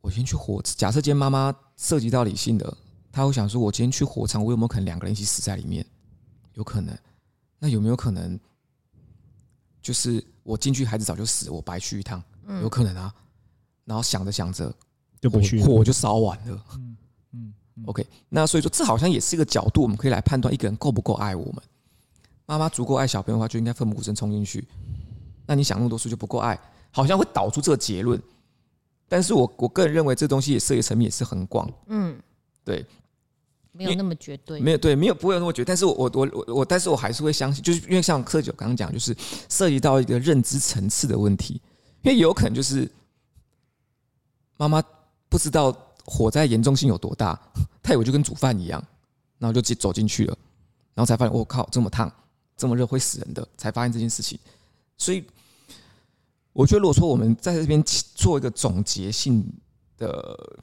[0.00, 0.60] 我先去火。
[0.62, 2.76] 假设今天妈妈涉及到理性的，
[3.12, 5.84] 她会想说，我今天去火场，我有没有可能两个人一起死在里面？
[6.54, 6.96] 有可能。
[7.58, 8.40] 那有没有可能，
[9.82, 12.22] 就是我进去，孩子早就死，我白去一趟？
[12.62, 13.14] 有可能啊。
[13.86, 14.70] 然后想着想着，
[15.20, 16.64] 就不去，火就烧完了。
[16.74, 16.96] 嗯
[17.32, 17.54] 嗯。
[17.86, 21.62] OK，那所以说，这好像也是一个角度，我们可以来判断一个人够不够爱我们。
[22.44, 24.66] 妈妈足够爱小朋友的话，就应该奋不顾身冲进去。
[25.46, 26.58] 那你想那么多事就不够爱，
[26.90, 28.20] 好像会导出这个结论。
[29.08, 31.70] 但是我我个人认为，这东西也涉及层面也是很广。
[31.86, 32.18] 嗯，
[32.64, 32.84] 对，
[33.70, 35.66] 没有那么绝对，没有对，没有不会有那么绝对。
[35.66, 39.16] 但是我我我我我，但是我还是会相信，就是因为像柯九刚刚讲，就是
[39.48, 41.60] 涉及到一个认知层次的问题。
[42.02, 42.90] 因为有可能就是
[44.56, 44.82] 妈妈
[45.28, 47.40] 不知道火灾严重性有多大，
[47.82, 48.82] 她以为就跟煮饭一样，
[49.38, 50.36] 然后就走进去了，
[50.94, 52.12] 然后才发现我靠这么烫。
[52.58, 54.38] 这么热会死人的，才发现这件事情。
[54.96, 55.22] 所以，
[56.54, 57.84] 我觉得如果说我们在这边
[58.14, 59.46] 做一个总结性
[59.98, 60.58] 的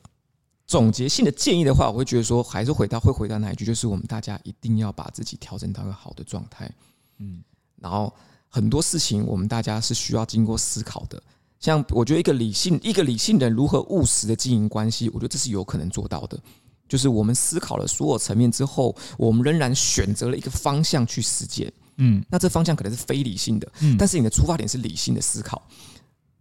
[0.66, 6.68] 总结性的建议的话，我会觉得说，还是回到会回到那一句，就是我们大家一定要把自己调整到一个好的状态。
[7.20, 7.44] 嗯，
[7.76, 8.12] 然后
[8.50, 11.22] 很多事情我们大家是需要经过思考的。
[11.64, 16.38] 像我觉得一个理性一个理性人如何务实的经营关系，我觉得这是有可能做到的。
[16.90, 21.72] 就是我们思考了所有层面之后，我们仍然选择了一个方向去实践。
[21.96, 25.66] 嗯，那这方向可能是非理性的，嗯，但是你的出发点是理性的思考，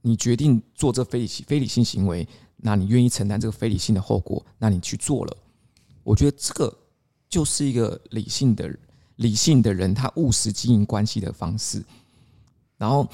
[0.00, 5.36] 你决定做这非理性非理性行为，那你愿意承担这个非理性的后果，那你去做了，
[6.02, 6.76] 我觉得这个
[7.28, 8.76] 就是一个理性的
[9.14, 11.80] 理性的人他务实经营关系的方式。
[12.76, 13.08] 然后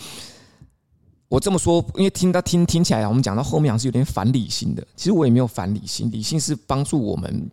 [1.28, 7.50] 我这么说，因为听到听听起来，我们讲到后面好像是有点反理性的，其实我也没有反理性，理性是帮助我们。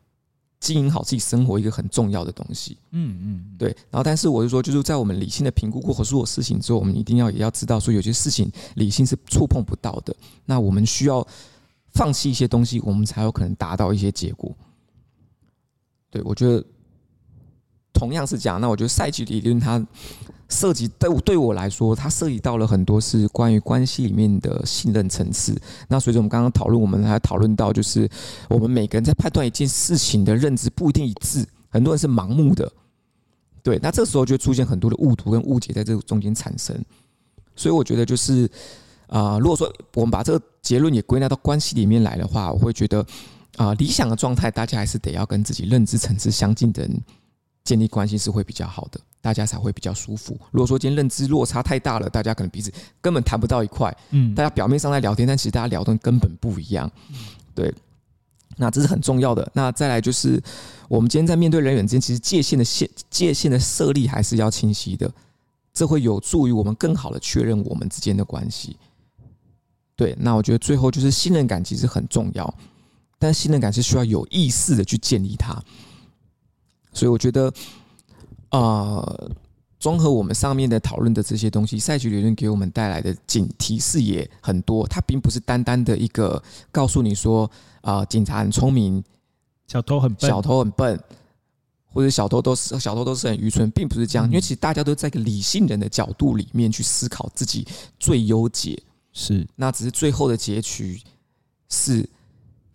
[0.62, 3.68] 经营好自己生活一个很重要的东西，嗯嗯，对。
[3.92, 10.16] 然后，但是我就说，就是在我们理性的评估过所有事情之后，我们一定要也要知道，说有些事情理性是触碰不到的。
[10.44, 11.28] 那我们需要
[11.94, 14.52] 放弃一些东西，我们才有可能达到一些结果。
[16.10, 16.66] 对，我觉得
[17.96, 18.62] 同样是这样。
[18.62, 19.84] 那我觉得赛局理论它。
[20.48, 25.60] 涉及对对我来说，它涉及到了很多是关于关系里面的信任层次。
[25.88, 28.08] 那随着我们刚刚讨论，我们还讨论到，就是
[28.48, 32.72] 我们每个人在判断一件事情的认知不一定一致，很多人是盲目的。
[33.64, 36.80] 对，那这时候就出现很多的误读跟误解在这个中间产生。
[37.56, 38.48] 所以我觉得就是
[39.08, 43.04] 啊、如果说我们把这个结论也归纳到关系里面来的话，我会觉得
[43.58, 47.02] 啊、理想的状态，大家还是得要跟自己认知层次相近的人
[47.66, 49.00] 建立关系是会比较好的。
[49.20, 50.40] 大家才会比较舒服。
[50.52, 53.92] 如果说今天认知落差太大了，大家可能彼此根本谈不到一块。
[54.12, 56.88] 嗯，大家表面上在聊天，但其实大家聊的根本不一样。
[57.56, 57.74] 对，
[58.56, 59.52] 那这是很重要的。
[59.52, 60.40] 那再来就是，
[60.88, 65.12] 我们今天在面对人员之间，其实界限的线界限的设立还是要清晰的，
[65.74, 68.78] 这会有助于我们更好的确认我们之间的关系。
[69.96, 72.54] 对，那我觉得最后就是信任感其实很重要，
[73.18, 75.60] 但信任感是需要有意识的去建立它。
[76.96, 77.54] 所以我觉得，
[78.52, 79.32] 呃，
[79.78, 84.88] 综合我们上面的讨论的这些东西，赛局理论给我们带来的警提示也很多。
[84.88, 86.42] 它并不是单单的一个
[86.72, 87.46] 告诉你说，
[87.82, 89.04] 啊、呃，警察很聪明，
[89.68, 90.98] 小偷很笨，小偷很笨，
[91.86, 94.26] 或者小偷都是小偷都是很愚蠢，并不是这样。
[94.28, 97.68] 因为其实大家都在一个理性人的角度里面去思考自己
[98.00, 98.82] 最优解。
[99.12, 101.02] 是，那只是最后的结局
[101.70, 102.10] 是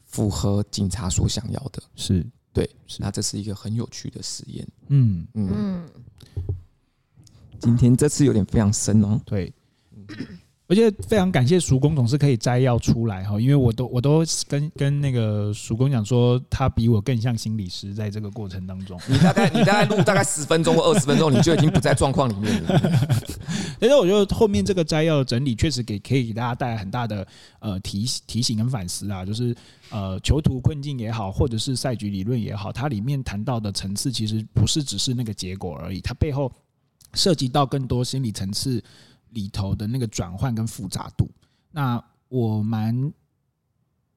[0.05, 2.69] 符合警察所想要的，是对。
[2.99, 4.67] 那这是一个很有趣的实验。
[4.89, 5.89] 嗯嗯嗯。
[7.59, 9.21] 今天这次有点非常深哦。
[9.25, 9.53] 对。
[10.71, 22.81] 而且非常感谢叔公总是可以摘要出来哈，因为我都我都跟跟那个叔公讲说，他比我更像心理师，在这个过程当中， 你大概你大概录大概十分钟或二十分钟，你就已经不在状况里面了。
[23.81, 27.27] 但是我觉得后面这个摘要的整理，确实给可以给大家带来很大的
[27.59, 29.53] 呃提提醒跟反思啊，就是
[29.91, 36.53] 呃囚徒困境也好，或者是赛局理论也好，它里面谈到的层次，其实不是只是那个结果而已，它背后
[37.15, 38.81] 涉及到更多心理层次。
[39.31, 41.29] 里头的那个转换跟复杂度，
[41.71, 43.13] 那我蛮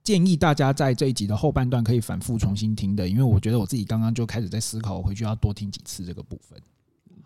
[0.04, 6.60] 建议大家在这一集的后半段可以反复重新听的，因为我觉得我自己刚刚就开始在思考，我回去要多听几次这个部分。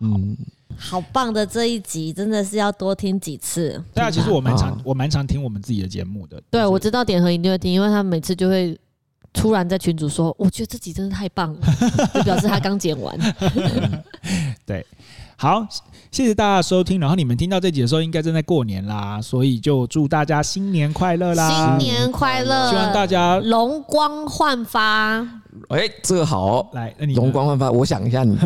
[0.00, 0.36] 嗯，
[0.76, 3.82] 好棒的这一集，真的是要多听几次。
[3.92, 6.40] 对啊，其实我蛮常我蛮常听我们自己的节目的。
[6.50, 8.78] 对，我知道点和一定会听，因为他每次就会
[9.32, 11.60] 突然在群主说：“我觉得这集真的太棒了”，
[12.14, 13.18] 就表示他刚剪完。
[14.64, 14.86] 对，
[15.36, 15.66] 好。
[16.10, 21.76] 谢谢大家的收听，然后你们听到这集的时候，应该正在过年啦，所以就祝大家新年快乐啦！
[21.78, 25.18] 新年快乐，希望大家容光焕发。
[25.68, 28.38] 哎、欸，这个好、哦，来，那你容光焕发，我想一下你，你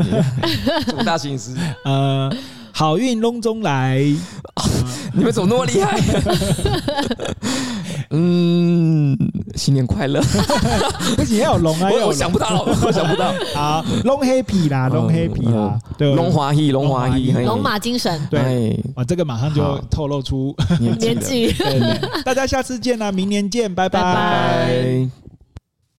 [0.91, 2.31] 祝大心思，呃，
[2.73, 4.03] 好运隆中来，
[5.15, 6.01] 你们怎么那么厉害？
[8.15, 9.17] 嗯，
[9.55, 10.21] 新年快乐！
[11.17, 11.89] 不行，要有龙啊！
[11.91, 13.33] 我我想不到，我想不到。
[13.55, 18.21] 好，龙 happy 啦，龙 happy 啦，对，龙华裔，龙华裔，龙马精神。
[18.31, 21.55] 对，哇，这个马上就透露出年纪。
[22.25, 25.09] 大家下次见啦，明年见，拜拜。